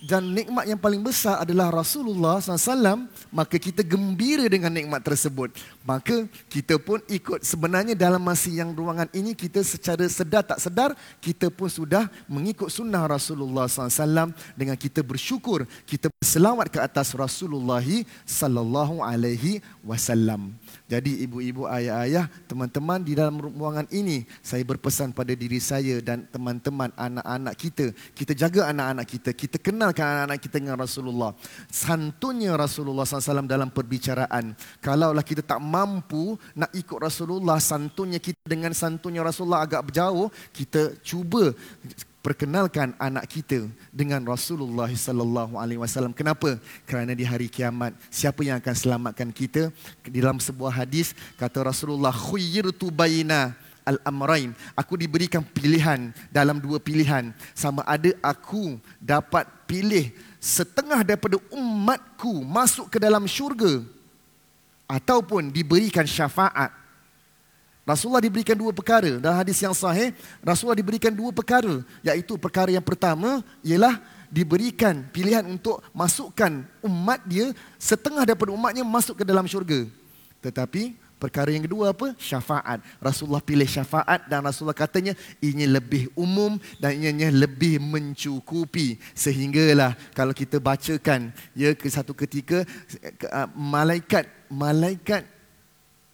dan 0.00 0.32
nikmat 0.32 0.64
yang 0.64 0.80
paling 0.80 1.04
besar 1.04 1.44
adalah 1.44 1.68
Rasulullah 1.68 2.40
SAW, 2.40 3.04
maka 3.28 3.60
kita 3.60 3.84
gembira 3.84 4.48
dengan 4.48 4.72
nikmat 4.72 5.04
tersebut. 5.04 5.52
Maka 5.80 6.28
kita 6.52 6.76
pun 6.76 7.00
ikut 7.08 7.40
sebenarnya 7.40 7.96
dalam 7.96 8.20
masa 8.20 8.52
yang 8.52 8.76
ruangan 8.76 9.08
ini 9.16 9.32
kita 9.32 9.64
secara 9.64 10.04
sedar 10.12 10.44
tak 10.44 10.60
sedar 10.60 10.92
kita 11.24 11.48
pun 11.48 11.72
sudah 11.72 12.04
mengikut 12.28 12.68
sunnah 12.68 13.08
Rasulullah 13.08 13.64
SAW 13.64 14.36
dengan 14.52 14.76
kita 14.76 15.00
bersyukur 15.00 15.64
kita 15.88 16.12
berselawat 16.20 16.68
ke 16.68 16.78
atas 16.78 17.16
Rasulullah 17.16 17.80
Sallallahu 18.28 19.00
Alaihi 19.00 19.64
Wasallam. 19.80 20.52
Jadi 20.90 21.22
ibu-ibu, 21.24 21.70
ayah-ayah, 21.70 22.26
teman-teman 22.50 23.00
di 23.00 23.14
dalam 23.14 23.38
ruangan 23.38 23.86
ini, 23.94 24.26
saya 24.42 24.66
berpesan 24.66 25.14
pada 25.14 25.32
diri 25.32 25.62
saya 25.62 26.02
dan 26.02 26.26
teman-teman, 26.28 26.90
anak-anak 26.98 27.54
kita. 27.56 27.86
Kita 28.12 28.32
jaga 28.34 28.74
anak-anak 28.74 29.06
kita. 29.06 29.30
Kita 29.32 29.56
kenalkan 29.62 30.02
anak-anak 30.02 30.38
kita 30.42 30.56
dengan 30.58 30.78
Rasulullah. 30.82 31.32
Santunnya 31.70 32.58
Rasulullah 32.58 33.06
SAW 33.06 33.46
dalam 33.46 33.70
perbicaraan. 33.70 34.58
Kalaulah 34.82 35.22
kita 35.22 35.46
tak 35.46 35.62
mampu 35.70 36.34
nak 36.58 36.74
ikut 36.74 36.98
Rasulullah, 36.98 37.62
santunnya 37.62 38.18
kita 38.18 38.42
dengan 38.42 38.74
santunnya 38.74 39.22
Rasulullah 39.22 39.62
agak 39.62 39.86
berjauh, 39.86 40.26
kita 40.50 40.98
cuba 41.06 41.54
perkenalkan 42.20 42.92
anak 43.00 43.24
kita 43.30 43.64
dengan 43.88 44.20
Rasulullah 44.26 44.90
sallallahu 44.90 45.56
alaihi 45.56 45.80
wasallam. 45.80 46.12
Kenapa? 46.12 46.60
Kerana 46.84 47.16
di 47.16 47.24
hari 47.24 47.48
kiamat 47.48 47.96
siapa 48.12 48.44
yang 48.44 48.60
akan 48.60 48.74
selamatkan 48.76 49.30
kita? 49.32 49.72
Dalam 50.04 50.36
sebuah 50.42 50.84
hadis 50.84 51.16
kata 51.40 51.64
Rasulullah 51.64 52.12
khayyirtu 52.12 52.92
baina 52.92 53.56
al-amrain. 53.88 54.52
Aku 54.76 55.00
diberikan 55.00 55.40
pilihan 55.40 56.12
dalam 56.28 56.60
dua 56.60 56.76
pilihan. 56.76 57.32
Sama 57.56 57.80
ada 57.88 58.12
aku 58.20 58.76
dapat 59.00 59.48
pilih 59.64 60.12
setengah 60.40 61.00
daripada 61.04 61.40
umatku 61.52 62.44
masuk 62.44 62.92
ke 62.92 62.98
dalam 63.00 63.24
syurga 63.24 63.84
ataupun 64.90 65.54
diberikan 65.54 66.02
syafaat 66.02 66.80
Rasulullah 67.90 68.22
diberikan 68.22 68.54
dua 68.54 68.70
perkara. 68.70 69.18
Dalam 69.18 69.34
hadis 69.40 69.58
yang 69.58 69.74
sahih, 69.74 70.14
Rasulullah 70.44 70.78
diberikan 70.78 71.10
dua 71.10 71.34
perkara. 71.34 71.82
Iaitu 72.06 72.38
perkara 72.38 72.70
yang 72.70 72.84
pertama 72.84 73.42
ialah 73.66 73.98
diberikan 74.30 75.02
pilihan 75.10 75.42
untuk 75.42 75.82
masukkan 75.90 76.62
umat 76.86 77.18
dia, 77.26 77.50
setengah 77.80 78.22
daripada 78.22 78.54
umatnya 78.54 78.86
masuk 78.86 79.18
ke 79.18 79.24
dalam 79.26 79.42
syurga. 79.50 79.90
Tetapi 80.38 80.94
perkara 81.20 81.52
yang 81.52 81.68
kedua 81.68 81.92
apa? 81.92 82.16
Syafaat. 82.16 82.80
Rasulullah 82.96 83.44
pilih 83.44 83.68
syafaat 83.68 84.24
dan 84.24 84.40
Rasulullah 84.40 84.74
katanya 84.74 85.12
ini 85.44 85.68
lebih 85.68 86.08
umum 86.16 86.56
dan 86.80 86.96
ianya 86.96 87.28
lebih 87.28 87.76
mencukupi. 87.76 88.96
Sehinggalah 89.12 89.92
kalau 90.16 90.32
kita 90.32 90.56
bacakan 90.56 91.28
ya 91.52 91.76
ke 91.76 91.92
satu 91.92 92.16
ketika 92.16 92.64
uh, 93.28 93.48
malaikat 93.52 94.24
malaikat 94.48 95.28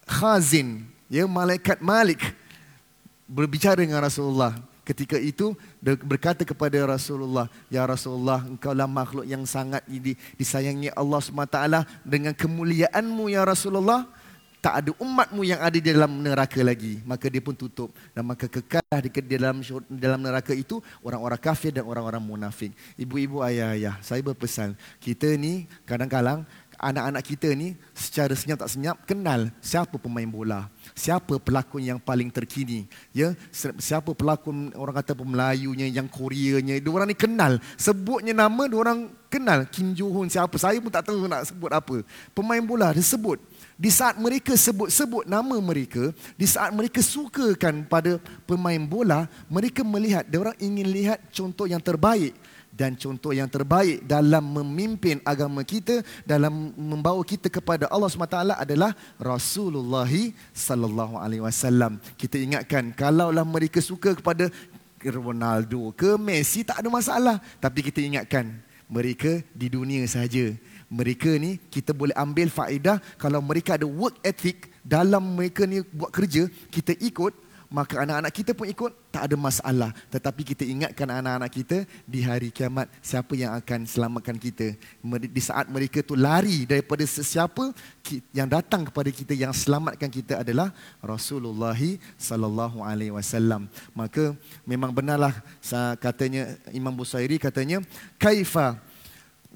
khazin 0.02 0.82
ya 1.06 1.30
malaikat 1.30 1.78
Malik 1.78 2.22
berbicara 3.30 3.82
dengan 3.82 4.02
Rasulullah 4.02 4.54
ketika 4.86 5.18
itu 5.18 5.58
berkata 5.82 6.46
kepada 6.46 6.78
Rasulullah 6.86 7.50
ya 7.66 7.82
Rasulullah 7.82 8.46
engkaulah 8.46 8.86
makhluk 8.86 9.26
yang 9.26 9.42
sangat 9.42 9.82
disayangi 10.38 10.94
Allah 10.94 11.18
SWT 11.18 11.58
dengan 12.06 12.30
kemuliaanmu 12.30 13.26
ya 13.26 13.42
Rasulullah 13.42 14.06
tak 14.66 14.82
ada 14.82 14.90
umatmu 14.98 15.46
yang 15.46 15.62
ada 15.62 15.78
di 15.78 15.94
dalam 15.94 16.10
neraka 16.18 16.58
lagi. 16.66 16.98
Maka 17.06 17.30
dia 17.30 17.38
pun 17.38 17.54
tutup. 17.54 17.94
Dan 18.10 18.26
maka 18.26 18.50
kekal 18.50 18.98
di 18.98 19.38
dalam 19.38 19.62
dalam 19.86 20.18
neraka 20.18 20.50
itu 20.50 20.82
orang-orang 21.06 21.38
kafir 21.38 21.70
dan 21.70 21.86
orang-orang 21.86 22.18
munafik. 22.18 22.74
Ibu-ibu 22.98 23.46
ayah-ayah 23.46 24.02
saya 24.02 24.26
berpesan 24.26 24.74
kita 24.98 25.38
ni 25.38 25.70
kadang-kadang 25.86 26.42
anak-anak 26.82 27.22
kita 27.22 27.54
ni 27.54 27.78
secara 27.94 28.34
senyap 28.34 28.66
tak 28.66 28.70
senyap 28.74 28.96
kenal 29.08 29.48
siapa 29.64 29.96
pemain 29.96 30.28
bola 30.28 30.68
siapa 30.92 31.40
pelakon 31.40 31.80
yang 31.80 31.96
paling 31.96 32.28
terkini 32.28 32.84
ya? 33.16 33.32
Siapa 33.80 34.12
pelakon 34.12 34.76
orang 34.76 34.96
kata 35.00 35.16
Melayunya 35.16 35.88
yang 35.88 36.06
Koreanya 36.06 36.78
dua 36.78 37.02
orang 37.02 37.10
ni 37.10 37.18
kenal. 37.18 37.58
Sebutnya 37.74 38.36
nama 38.36 38.68
dua 38.70 38.86
orang 38.86 39.10
kenal. 39.26 39.66
Kim 39.66 39.96
Jo 39.96 40.06
Hoon 40.12 40.30
siapa 40.30 40.54
saya 40.60 40.78
pun 40.78 40.92
tak 40.92 41.10
tahu 41.10 41.26
nak 41.26 41.48
sebut 41.48 41.70
apa. 41.72 41.96
Pemain 42.30 42.62
bola 42.62 42.94
dia 42.94 43.02
sebut 43.02 43.40
di 43.76 43.92
saat 43.92 44.16
mereka 44.16 44.56
sebut-sebut 44.56 45.28
nama 45.28 45.60
mereka, 45.60 46.08
di 46.34 46.48
saat 46.48 46.72
mereka 46.72 47.04
sukakan 47.04 47.84
pada 47.84 48.16
pemain 48.48 48.80
bola, 48.80 49.28
mereka 49.52 49.84
melihat, 49.84 50.24
orang 50.32 50.56
ingin 50.56 50.88
lihat 50.88 51.20
contoh 51.28 51.68
yang 51.68 51.80
terbaik 51.80 52.32
dan 52.76 52.92
contoh 52.92 53.32
yang 53.32 53.48
terbaik 53.48 54.04
dalam 54.04 54.44
memimpin 54.44 55.16
agama 55.24 55.64
kita 55.64 56.04
dalam 56.28 56.76
membawa 56.76 57.24
kita 57.24 57.48
kepada 57.48 57.88
Allah 57.88 58.12
SWT 58.12 58.52
adalah 58.52 58.92
Rasulullah 59.16 60.08
sallallahu 60.52 61.16
alaihi 61.16 61.40
wasallam. 61.40 61.96
Kita 62.20 62.36
ingatkan 62.36 62.92
kalaulah 62.92 63.48
mereka 63.48 63.80
suka 63.80 64.12
kepada 64.12 64.52
Ronaldo 65.00 65.92
ke 65.96 66.20
Messi 66.20 66.64
tak 66.64 66.84
ada 66.84 66.88
masalah 66.92 67.36
tapi 67.60 67.80
kita 67.80 68.04
ingatkan 68.04 68.52
mereka 68.86 69.40
di 69.56 69.72
dunia 69.72 70.04
saja. 70.04 70.52
Mereka 70.86 71.38
ni 71.42 71.58
kita 71.70 71.90
boleh 71.90 72.14
ambil 72.14 72.46
faedah. 72.46 73.02
Kalau 73.18 73.42
mereka 73.42 73.74
ada 73.74 73.86
work 73.86 74.22
ethic 74.22 74.70
dalam 74.86 75.34
mereka 75.34 75.66
ni 75.66 75.82
buat 75.90 76.14
kerja 76.14 76.46
kita 76.70 76.94
ikut 77.02 77.46
maka 77.66 77.98
anak-anak 78.06 78.32
kita 78.32 78.54
pun 78.54 78.66
ikut. 78.70 78.92
Tak 79.10 79.32
ada 79.32 79.36
masalah. 79.38 79.90
Tetapi 80.12 80.42
kita 80.44 80.62
ingatkan 80.62 81.08
anak-anak 81.08 81.50
kita 81.50 81.82
di 82.04 82.20
hari 82.22 82.52
kiamat 82.52 82.86
siapa 83.00 83.32
yang 83.34 83.56
akan 83.56 83.88
selamatkan 83.88 84.36
kita? 84.36 84.76
Di 85.26 85.42
saat 85.42 85.66
mereka 85.72 86.04
tu 86.04 86.14
lari 86.14 86.68
daripada 86.68 87.02
sesiapa 87.02 87.72
yang 88.30 88.46
datang 88.46 88.86
kepada 88.86 89.10
kita 89.10 89.32
yang 89.34 89.50
selamatkan 89.50 90.10
kita 90.12 90.44
adalah 90.44 90.70
Rasulullah 91.02 91.78
sallallahu 92.20 92.84
alaihi 92.84 93.14
wasallam. 93.14 93.66
Maka 93.96 94.36
memang 94.68 94.92
benarlah 94.92 95.34
katanya 95.98 96.54
Imam 96.70 96.94
Busairi 96.94 97.40
katanya 97.40 97.82
kaifa 98.20 98.78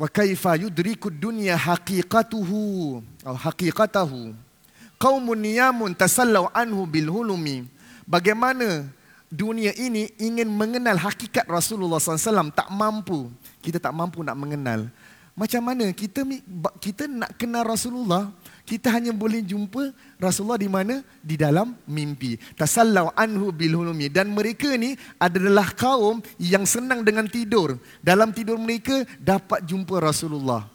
wa 0.01 0.09
kaifa 0.09 0.57
yudriku 0.57 1.13
dunya 1.13 1.61
haqiqatuhu 1.61 3.05
atau 3.21 3.37
haqiqatahu 3.37 4.33
qaumun 4.97 5.37
niyamun 5.37 5.93
tasallau 5.93 6.49
anhu 6.57 6.89
bil 6.89 7.13
hulumi 7.13 7.69
bagaimana 8.09 8.89
dunia 9.31 9.71
ini 9.79 10.11
ingin 10.19 10.51
mengenal 10.51 10.99
hakikat 10.99 11.47
Rasulullah 11.47 12.03
SAW 12.03 12.51
tak 12.51 12.67
mampu. 12.75 13.31
Kita 13.63 13.79
tak 13.79 13.95
mampu 13.95 14.27
nak 14.27 14.35
mengenal. 14.35 14.91
Macam 15.39 15.63
mana 15.63 15.87
kita 15.95 16.27
kita 16.83 17.07
nak 17.07 17.39
kenal 17.39 17.63
Rasulullah? 17.63 18.35
Kita 18.63 18.93
hanya 18.95 19.11
boleh 19.11 19.43
jumpa 19.43 19.91
Rasulullah 20.21 20.61
di 20.61 20.71
mana? 20.71 21.03
Di 21.21 21.35
dalam 21.35 21.75
mimpi. 21.89 22.39
Tasallau 22.55 23.11
anhu 23.17 23.51
bil 23.51 23.75
hulumi. 23.75 24.13
Dan 24.13 24.33
mereka 24.33 24.75
ni 24.77 24.95
adalah 25.19 25.73
kaum 25.75 26.23
yang 26.39 26.65
senang 26.69 27.03
dengan 27.03 27.27
tidur. 27.27 27.81
Dalam 28.01 28.31
tidur 28.31 28.61
mereka 28.61 29.03
dapat 29.19 29.65
jumpa 29.67 29.99
Rasulullah. 29.99 30.67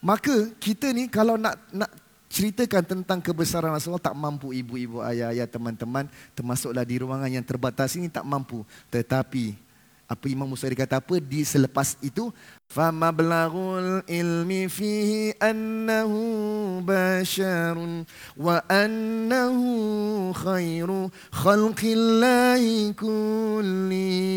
Maka 0.00 0.54
kita 0.62 0.94
ni 0.94 1.10
kalau 1.10 1.34
nak 1.34 1.58
nak 1.74 1.90
ceritakan 2.30 2.84
tentang 2.84 3.18
kebesaran 3.22 3.72
Rasulullah 3.72 4.12
tak 4.12 4.18
mampu 4.18 4.52
ibu-ibu 4.52 5.00
ayah-ayah 5.00 5.46
teman-teman 5.48 6.10
termasuklah 6.36 6.84
di 6.84 7.00
ruangan 7.00 7.30
yang 7.30 7.46
terbatas 7.46 7.94
ini 7.96 8.10
tak 8.12 8.26
mampu 8.26 8.66
tetapi 8.92 9.65
Apa 10.06 10.30
Imam 10.30 10.46
Musairi 10.46 10.78
kata 10.78 11.02
apa 11.02 11.18
di 11.18 11.42
selepas 11.42 11.98
itu? 11.98 12.30
Famablagul 12.70 14.06
ilmi 14.06 14.70
fihi 14.70 15.34
annahu 15.42 16.78
basharun 16.86 18.06
wa 18.38 18.62
annahu 18.70 20.30
khairu 20.30 21.10
khalqillahi 21.34 22.94
kullimi. 22.94 24.30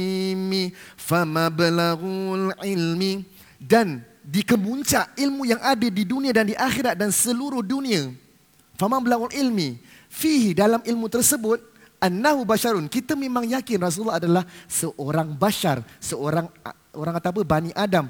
Famablagul 0.97 2.49
ilmi 2.65 3.21
dan 3.61 4.01
di 4.25 4.41
kemuncak 4.41 5.13
ilmu 5.21 5.53
yang 5.53 5.61
ada 5.61 5.85
di 5.85 6.01
dunia 6.01 6.33
dan 6.33 6.49
di 6.49 6.57
akhirat 6.57 6.97
dan 6.97 7.13
seluruh 7.13 7.61
dunia. 7.61 8.09
Famablagul 8.73 9.29
ilmi 9.37 9.77
fihi 10.09 10.57
dalam 10.57 10.81
ilmu 10.81 11.05
tersebut 11.05 11.61
annahu 11.99 12.47
basharun. 12.47 12.87
Kita 12.87 13.13
memang 13.13 13.45
yakin 13.45 13.79
Rasulullah 13.79 14.17
adalah 14.17 14.43
seorang 14.65 15.35
bashar 15.35 15.83
seorang 15.99 16.47
orang 16.95 17.13
kata 17.19 17.27
apa 17.31 17.41
bani 17.45 17.71
Adam. 17.75 18.07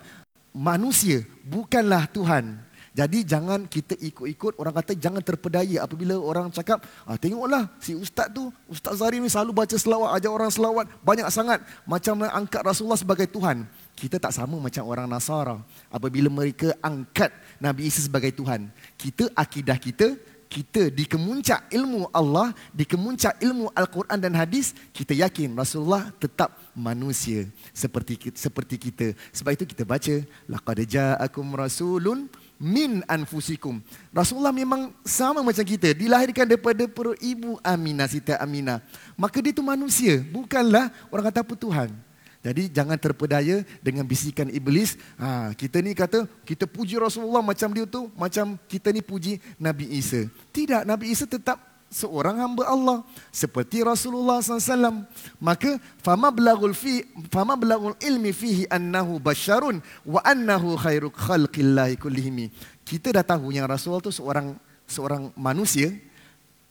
Manusia 0.49 1.21
bukanlah 1.45 2.09
Tuhan. 2.09 2.69
Jadi 2.89 3.21
jangan 3.21 3.69
kita 3.69 3.93
ikut-ikut 3.95 4.57
orang 4.57 4.73
kata 4.81 4.97
jangan 4.97 5.21
terpedaya 5.21 5.85
apabila 5.85 6.17
orang 6.17 6.49
cakap 6.49 6.81
ah, 7.05 7.15
tengoklah 7.15 7.69
si 7.77 7.93
ustaz 7.93 8.27
tu 8.33 8.49
ustaz 8.65 8.97
Zari 8.97 9.21
ni 9.21 9.29
selalu 9.29 9.55
baca 9.55 9.77
selawat 9.77 10.19
ajar 10.19 10.31
orang 10.33 10.49
selawat 10.49 10.85
banyak 11.05 11.29
sangat. 11.29 11.61
Macam 11.85 12.25
angkat 12.25 12.61
Rasulullah 12.65 12.99
sebagai 12.99 13.29
Tuhan. 13.29 13.69
Kita 13.93 14.17
tak 14.17 14.33
sama 14.33 14.57
macam 14.57 14.83
orang 14.89 15.05
Nasara. 15.05 15.61
Apabila 15.93 16.27
mereka 16.33 16.73
angkat 16.81 17.29
Nabi 17.61 17.87
Isa 17.87 18.03
sebagai 18.03 18.33
Tuhan 18.33 18.67
kita 18.99 19.31
akidah 19.37 19.77
kita 19.79 20.15
kita 20.49 20.89
di 20.89 21.05
kemuncak 21.05 21.69
ilmu 21.69 22.09
Allah, 22.09 22.49
di 22.73 22.81
kemuncak 22.81 23.37
ilmu 23.37 23.69
Al-Quran 23.77 24.17
dan 24.17 24.33
hadis, 24.33 24.73
kita 24.89 25.13
yakin 25.13 25.53
Rasulullah 25.53 26.09
tetap 26.17 26.57
manusia 26.73 27.45
seperti 27.69 28.33
seperti 28.33 28.81
kita. 28.81 29.13
Sebab 29.29 29.53
itu 29.53 29.69
kita 29.69 29.85
baca 29.85 30.15
laqad 30.49 30.81
ja'akum 30.89 31.45
rasulun 31.53 32.25
min 32.57 33.05
anfusikum. 33.05 33.77
Rasulullah 34.09 34.51
memang 34.51 34.89
sama 35.05 35.45
macam 35.45 35.61
kita, 35.61 35.93
dilahirkan 35.93 36.49
daripada 36.49 36.89
perut 36.89 37.15
ibu 37.21 37.61
Aminah, 37.61 38.09
Siti 38.09 38.33
Aminah. 38.33 38.81
Maka 39.13 39.45
dia 39.45 39.53
itu 39.53 39.61
manusia, 39.61 40.17
bukanlah 40.33 40.89
orang 41.13 41.29
kata 41.29 41.45
apa 41.45 41.53
Tuhan. 41.53 42.08
Jadi 42.39 42.71
jangan 42.71 42.95
terpedaya 42.95 43.67
dengan 43.83 44.07
bisikan 44.07 44.47
iblis. 44.47 44.95
Ha, 45.19 45.51
kita 45.59 45.83
ni 45.83 45.91
kata 45.91 46.23
kita 46.47 46.63
puji 46.63 46.95
Rasulullah 46.95 47.43
macam 47.43 47.67
dia 47.75 47.83
tu, 47.83 48.07
macam 48.15 48.55
kita 48.71 48.95
ni 48.95 49.03
puji 49.03 49.43
Nabi 49.59 49.91
Isa. 49.91 50.23
Tidak, 50.55 50.87
Nabi 50.87 51.11
Isa 51.11 51.27
tetap 51.27 51.59
seorang 51.91 52.39
hamba 52.39 52.63
Allah 52.69 53.03
seperti 53.33 53.83
Rasulullah 53.83 54.39
SAW. 54.39 55.03
Maka 55.35 55.75
fama 55.99 56.31
belagul 56.31 56.71
fi 56.71 57.03
fama 57.27 57.59
belagul 57.59 57.97
ilmi 57.99 58.31
fihi 58.31 58.63
annahu 58.71 59.19
basharun 59.19 59.83
wa 60.07 60.23
annahu 60.23 60.79
khairu 60.79 61.11
khalqillahi 61.11 61.99
kullihim. 61.99 62.47
Kita 62.87 63.11
dah 63.11 63.25
tahu 63.25 63.51
yang 63.51 63.67
Rasulullah 63.67 64.05
tu 64.05 64.15
seorang 64.15 64.55
seorang 64.87 65.35
manusia 65.35 65.91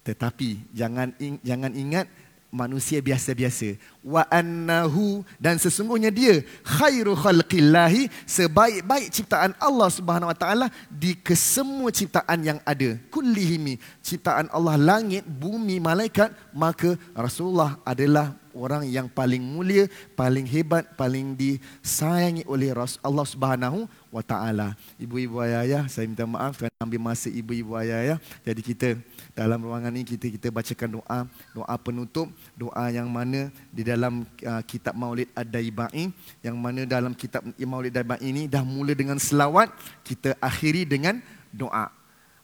tetapi 0.02 0.72
jangan 0.72 1.12
jangan 1.44 1.68
ingat 1.76 2.08
manusia 2.48 2.98
biasa-biasa. 3.04 3.76
Wa 4.00 4.24
annahu 4.32 5.20
dan 5.36 5.60
sesungguhnya 5.60 6.08
dia 6.08 6.40
khairu 6.64 7.12
khalqillahi 7.12 8.08
sebaik-baik 8.24 9.12
ciptaan 9.12 9.52
Allah 9.60 9.88
Subhanahu 9.92 10.32
wa 10.32 10.38
taala 10.38 10.66
di 10.88 11.12
kesemua 11.12 11.92
ciptaan 11.92 12.40
yang 12.40 12.58
ada. 12.64 12.96
Kullihimi 13.12 13.76
ciptaan 14.00 14.48
Allah 14.48 14.80
langit 14.80 15.28
bumi 15.28 15.76
malaikat 15.78 16.32
maka 16.56 16.96
Rasulullah 17.12 17.76
adalah 17.84 18.32
orang 18.58 18.82
yang 18.90 19.06
paling 19.06 19.40
mulia 19.40 19.86
paling 20.18 20.44
hebat 20.44 20.84
paling 20.98 21.38
disayangi 21.38 22.42
oleh 22.50 22.74
Allah 23.00 23.26
Subhanahu 23.26 23.86
wa 24.10 24.22
taala. 24.24 24.74
Ibu-ibu 24.98 25.38
ayah 25.44 25.86
saya 25.86 26.10
minta 26.10 26.26
maaf 26.26 26.58
kerana 26.58 26.74
ambil 26.82 27.00
masa 27.00 27.30
ibu-ibu 27.30 27.78
ayah 27.78 28.18
jadi 28.42 28.60
kita 28.60 28.88
dalam 29.32 29.62
ruangan 29.62 29.94
ini 29.94 30.04
kita 30.04 30.26
kita 30.32 30.48
bacakan 30.50 31.00
doa 31.00 31.20
doa 31.54 31.74
penutup. 31.78 32.26
Doa 32.58 32.90
yang 32.90 33.06
mana 33.06 33.52
di 33.70 33.86
dalam 33.86 34.26
uh, 34.42 34.62
kitab 34.66 34.98
Maulid 34.98 35.30
Ad-Daibai 35.36 36.10
yang 36.42 36.56
mana 36.58 36.82
dalam 36.82 37.14
kitab 37.14 37.46
Maulid 37.54 37.94
Ad-Daibai 37.94 38.18
ini 38.24 38.50
dah 38.50 38.66
mula 38.66 38.92
dengan 38.98 39.20
selawat 39.20 39.70
kita 40.02 40.34
akhiri 40.42 40.82
dengan 40.88 41.22
doa. 41.54 41.92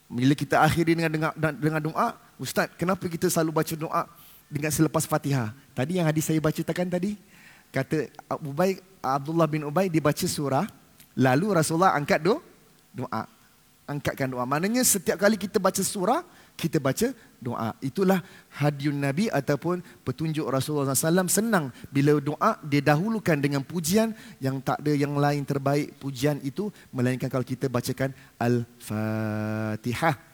Bila 0.06 0.36
kita 0.36 0.60
akhiri 0.60 0.94
dengan 0.94 1.10
dengan, 1.10 1.32
dengan 1.56 1.80
doa 1.82 2.08
ustaz 2.38 2.70
kenapa 2.74 3.06
kita 3.06 3.30
selalu 3.30 3.62
baca 3.62 3.74
doa 3.74 4.02
dengan 4.48 4.70
selepas 4.70 5.08
Fatihah 5.08 5.52
tadi 5.72 5.98
yang 5.98 6.06
hadis 6.06 6.28
saya 6.28 6.40
bacakan 6.40 6.88
tadi 6.88 7.16
kata 7.74 8.10
Ubay 8.44 8.78
Abdullah 9.02 9.48
bin 9.50 9.66
Ubay 9.66 9.90
dibaca 9.90 10.26
surah 10.26 10.66
lalu 11.18 11.54
Rasulullah 11.54 11.94
angkat 11.96 12.22
do, 12.22 12.38
doa 12.94 13.26
angkatkan 13.84 14.30
doa 14.30 14.44
maknanya 14.48 14.82
setiap 14.86 15.20
kali 15.20 15.36
kita 15.36 15.60
baca 15.60 15.82
surah 15.82 16.22
kita 16.54 16.78
baca 16.78 17.10
doa. 17.42 17.74
Itulah 17.82 18.22
hadiun 18.54 18.96
Nabi 19.02 19.26
ataupun 19.28 19.82
petunjuk 20.06 20.46
Rasulullah 20.46 20.94
SAW. 20.94 21.26
Senang 21.26 21.74
bila 21.90 22.16
doa 22.22 22.56
dia 22.64 22.80
dahulukan 22.80 23.36
dengan 23.36 23.60
pujian 23.66 24.14
yang 24.38 24.62
tak 24.62 24.80
ada 24.80 24.94
yang 24.94 25.18
lain 25.18 25.42
terbaik 25.42 25.98
pujian 25.98 26.38
itu. 26.46 26.70
Melainkan 26.94 27.28
kalau 27.28 27.44
kita 27.44 27.66
bacakan 27.66 28.14
Al-Fatihah. 28.38 30.33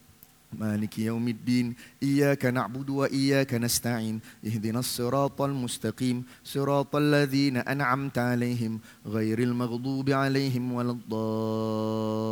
مالك 0.59 0.99
يوم 0.99 1.27
الدين. 1.27 1.75
إياك 2.03 2.45
نعبد 2.45 2.89
وإياك 2.89 3.53
نستعين. 3.53 4.19
اهدنا 4.45 4.79
الصراط 4.79 5.41
المستقيم. 5.41 6.23
صراط 6.43 6.95
الذين 6.95 7.57
أنعمت 7.57 8.17
عليهم 8.17 8.79
غير 9.07 9.39
المغضوب 9.39 10.09
عليهم 10.09 10.73
ولا 10.73 10.91
الضالين. 10.91 12.31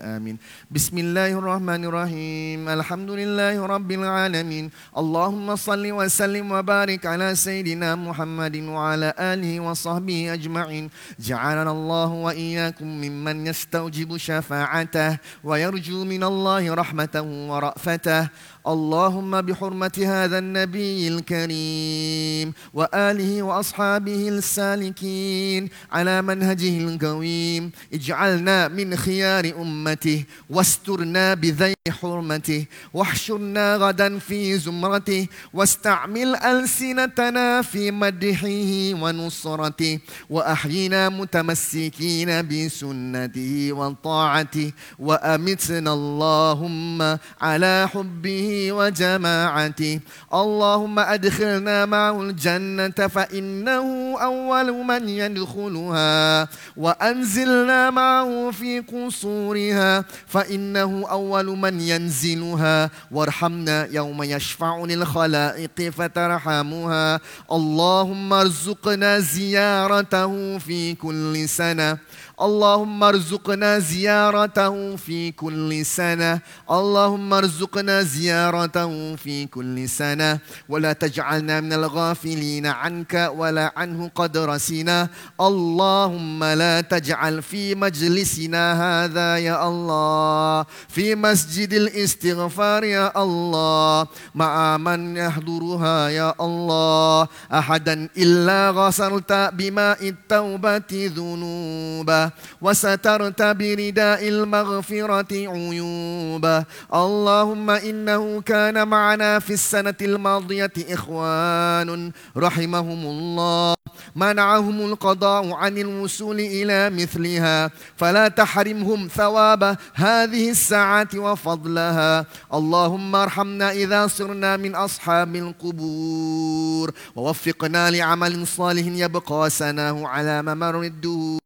آمين. 0.00 0.38
بسم 0.70 0.98
الله 0.98 1.32
الرحمن 1.38 1.84
الرحيم. 1.84 2.68
الحمد 2.68 3.10
لله 3.10 3.66
رب 3.66 3.90
العالمين. 3.92 4.70
اللهم 4.98 5.56
صل 5.56 5.92
وسلم 5.92 6.52
وبارك 6.52 7.06
على 7.06 7.34
سيدنا 7.34 7.94
محمد 7.94 8.56
وعلى 8.56 9.14
آله 9.18 9.60
وصحبه 9.60 10.32
أجمعين. 10.32 10.90
جعلنا 11.20 11.70
الله 11.70 12.06
وإياكم 12.06 12.86
ممن 12.86 13.46
يستوجب 13.46 14.16
شفاعته 14.16 15.18
ويرجو 15.44 16.04
من 16.04 16.22
الله 16.22 16.74
رحمته 16.74 17.23
ورأفته 17.24 18.28
اللهم 18.64 19.40
بحرمة 19.40 19.92
هذا 20.06 20.38
النبي 20.38 21.08
الكريم 21.08 22.52
وآله 22.74 23.42
وأصحابه 23.42 24.28
السالكين 24.28 25.68
على 25.92 26.22
منهجه 26.22 26.78
القويم. 26.78 27.72
اجعلنا 27.92 28.68
من 28.68 28.96
خيار 28.96 29.52
أمته 29.60 30.24
واسترنا 30.50 31.34
بذي 31.34 31.74
حرمته. 31.90 32.64
واحشرنا 32.94 33.76
غدا 33.76 34.18
في 34.18 34.58
زمرته. 34.58 35.26
واستعمل 35.54 36.36
ألسنتنا 36.36 37.62
في 37.62 37.90
مدحه 37.90 39.02
ونصرته. 39.02 39.98
وأحينا 40.30 41.08
متمسكين 41.08 42.48
بسنته 42.48 43.72
وطاعته. 43.72 44.72
وأمتنا 44.98 45.92
اللهم 45.92 47.18
على 47.40 47.88
حبه 47.92 48.53
وجماعته. 48.72 50.00
اللهم 50.34 50.98
أدخلنا 50.98 51.86
معه 51.86 52.22
الجنة 52.22 52.98
فإنه 53.08 53.86
أول 54.22 54.68
من 54.72 55.08
يدخلها. 55.08 56.48
وأنزلنا 56.76 57.90
معه 57.90 58.50
في 58.50 58.80
قصورها 58.80 60.04
فإنه 60.26 61.06
أول 61.10 61.46
من 61.46 61.80
ينزلها. 61.80 62.90
وارحمنا 63.10 63.88
يوم 63.90 64.22
يشفع 64.22 64.84
للخلائق 64.84 65.78
فترحمها. 65.96 67.20
اللهم 67.52 68.32
ارزقنا 68.32 69.18
زيارته 69.18 70.58
في 70.58 70.94
كل 70.94 71.48
سنة. 71.48 71.98
اللهم 72.40 73.02
ارزقنا 73.04 73.78
زيارته 73.78 74.96
في 74.96 75.30
كل 75.32 75.86
سنة. 75.86 76.40
اللهم 76.70 77.34
ارزقنا 77.34 78.02
زيارته 78.02 78.43
تارة 78.44 79.16
في 79.16 79.46
كل 79.46 79.88
سنة 79.88 80.38
ولا 80.68 80.92
تجعلنا 80.92 81.60
من 81.60 81.72
الغافلين 81.72 82.66
عنك 82.66 83.32
ولا 83.36 83.72
عنه 83.76 84.10
قد 84.14 84.36
رسينا. 84.36 85.08
اللهم 85.40 86.44
لا 86.44 86.80
تجعل 86.80 87.42
في 87.42 87.74
مجلسنا 87.74 88.64
هذا 88.84 89.38
يا 89.38 89.68
الله 89.68 90.64
في 90.88 91.14
مسجد 91.14 91.72
الاستغفار 91.72 92.84
يا 92.84 93.22
الله 93.22 94.06
مع 94.34 94.76
من 94.76 95.16
يحضرها 95.16 96.08
يا 96.08 96.34
الله. 96.40 97.28
أحدا 97.52 98.08
إلا 98.16 98.70
غسلت 98.70 99.32
بماء 99.32 100.08
التوبة 100.08 100.92
ذنوبه 100.92 102.30
وسترت 102.60 103.42
برداء 103.42 104.28
المغفرة 104.28 105.32
عيوبه 105.32 106.64
اللهم 106.94 107.70
إنه 107.70 108.33
كان 108.40 108.88
معنا 108.88 109.38
في 109.38 109.52
السنة 109.52 109.94
الماضية 110.02 110.72
إخوان 110.78 112.12
رحمهم 112.36 113.06
الله. 113.06 113.74
منعهم 114.16 114.80
القضاء 114.80 115.52
عن 115.52 115.78
الوصول 115.78 116.40
إلى 116.40 116.90
مثلها. 116.90 117.70
فلا 117.96 118.28
تحرمهم 118.28 119.08
ثواب 119.16 119.76
هذه 119.94 120.50
الساعات 120.50 121.14
وفضلها. 121.14 122.26
اللهم 122.54 123.16
ارحمنا 123.16 123.72
إذا 123.72 124.06
صرنا 124.06 124.56
من 124.56 124.74
أصحاب 124.74 125.36
القبور. 125.36 126.92
ووفقنا 127.16 127.90
لعمل 127.90 128.46
صالح 128.46 128.86
يبقى 128.86 129.50
سناه 129.50 130.06
على 130.06 130.42
ممر 130.42 130.82
الدور. 130.82 131.43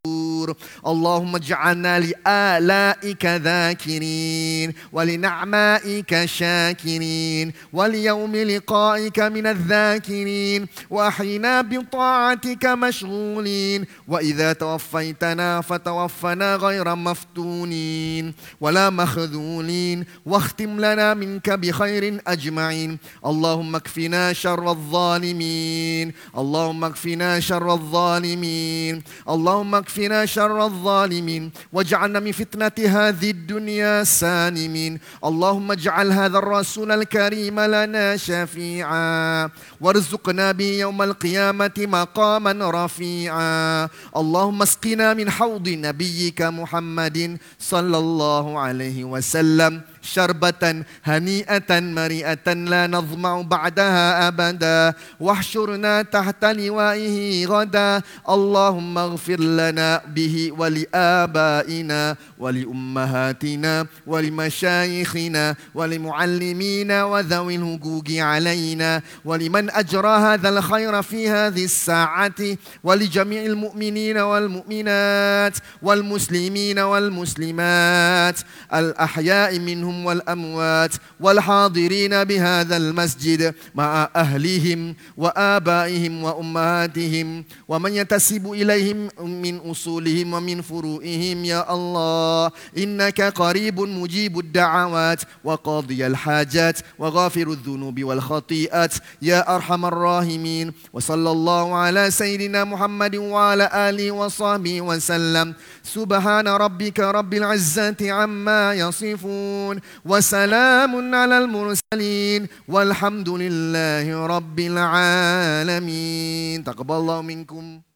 اللهم 0.87 1.37
اجعلنا 1.37 2.01
لآلائك 2.01 3.25
ذاكرين 3.27 4.73
ولنعمائك 4.93 6.25
شاكرين 6.25 7.53
وليوم 7.73 8.37
لقائك 8.37 9.21
من 9.21 9.47
الذاكرين 9.47 10.67
وأحينا 10.91 11.61
بطاعتك 11.61 12.67
مشغولين. 12.67 13.85
وإذا 14.09 14.53
توفيتنا 14.53 15.61
فتوفنا 15.61 16.57
غير 16.57 16.95
مفتونين. 16.95 18.35
ولا 18.61 18.91
مخذولين. 18.91 20.05
واختم 20.27 20.81
لنا 20.81 21.15
منك 21.15 21.51
بخير 21.51 22.21
أجمعين. 22.27 22.99
اللهم 23.27 23.77
اكفنا 23.77 24.33
شر 24.33 24.71
الظالمين. 24.71 26.13
اللهم 26.39 26.85
اكفنا 26.85 27.41
شر 27.41 27.73
الظالمين. 27.73 29.03
اللهم 29.29 29.75
اكفنا 29.75 30.27
شر 30.27 30.38
الظالمين 30.47 31.51
واجعلنا 31.73 32.21
من 32.21 32.33
فتنة 32.33 32.73
هذه 32.87 33.31
الدنيا 33.31 34.05
سالمين. 34.05 35.01
اللهم 35.25 35.73
اجعل 35.73 36.13
هذا 36.13 36.39
الرسول 36.39 36.93
الكريم 36.93 37.61
لنا 37.61 38.17
شفيعا. 38.17 39.51
وارزقنا 39.81 40.53
به 40.53 40.65
يوم 40.65 41.03
القيامة 41.03 41.77
مقاما 41.79 42.85
رفيعا. 42.85 43.89
اللهم 44.17 44.63
اسقنا 44.63 45.15
من 45.15 45.31
حوض 45.31 45.69
نبيك 45.69 46.43
محمد 46.43 47.39
صلى 47.59 47.99
الله 47.99 48.59
عليه 48.59 49.05
وسلم. 49.05 49.81
شربة 50.03 50.85
هنيئة 51.05 51.81
مريئة 51.81 52.53
لا 52.53 52.87
نظمع 52.87 53.41
بعدها 53.41 54.29
أبدا. 54.29 54.95
واحشرنا 55.21 56.03
تحت 56.03 56.45
لوائه 56.45 57.47
غدا. 57.47 58.03
اللهم 58.29 58.99
اغفر 58.99 59.41
لنا 59.41 60.03
به 60.15 60.53
ولآبائنا 60.59 62.17
ولأمهاتنا 62.39 63.87
ولمشايخنا 64.07 65.55
ولمعلمينا 65.75 67.05
وذوي 67.05 67.57
الهجوج 67.57 68.09
علينا. 68.17 69.03
ولمن 69.25 69.71
أجرى 69.71 70.15
هذا 70.19 70.49
الخير 70.49 71.03
في 71.03 71.31
هذه 71.31 71.65
الساعة. 71.65 72.41
ولجميع 72.85 73.43
المؤمنين 73.43 74.19
والمؤمنات 74.19 75.57
والمسلمين 75.83 76.79
والمسلمات. 76.79 78.39
الأحياء 78.75 79.59
منهم 79.59 79.88
والأموات 79.89 80.93
والحاضرين 81.21 82.25
بهذا 82.25 82.77
المسجد 82.77 83.55
مع 83.75 84.09
أهلهم 84.17 84.95
وآبائهم 85.17 86.25
وأمهاتهم 86.25 87.45
ومن 87.69 87.93
يتسب 87.93 88.53
إليهم 88.53 89.09
من 89.43 89.57
أصولهم 89.59 90.35
ومن 90.35 90.61
فروئهم 90.63 91.45
يا 91.45 91.75
الله 91.75 92.51
إنك 92.79 93.21
قريب 93.21 93.81
مجيب 93.81 94.39
الدعوات 94.39 95.21
وقاضي 95.45 96.07
الحاجات 96.07 96.79
وغافر 96.99 97.51
الذنوب 97.51 98.05
والخطيئات 98.05 98.95
يا 99.23 99.55
أرحم 99.57 99.85
الراحمين 99.87 100.73
وصلى 100.93 101.31
الله 101.31 101.75
على 101.75 102.11
سيدنا 102.11 102.65
محمد 102.65 103.17
وعلى 103.17 103.71
آله 103.75 104.11
وصحبه 104.11 104.81
وسلم 104.81 105.55
سبحان 105.83 106.49
ربك 106.49 107.01
رب 107.01 107.35
العزة 107.35 107.97
عما 108.13 108.75
يصفون 108.75 109.78
وسلام 110.05 111.15
على 111.15 111.39
المرسلين 111.39 112.47
والحمد 112.69 113.29
لله 113.29 114.27
رب 114.27 114.59
العالمين. 114.59 116.65
تقبل 116.65 116.95
الله 116.95 117.23
منكم. 117.23 117.88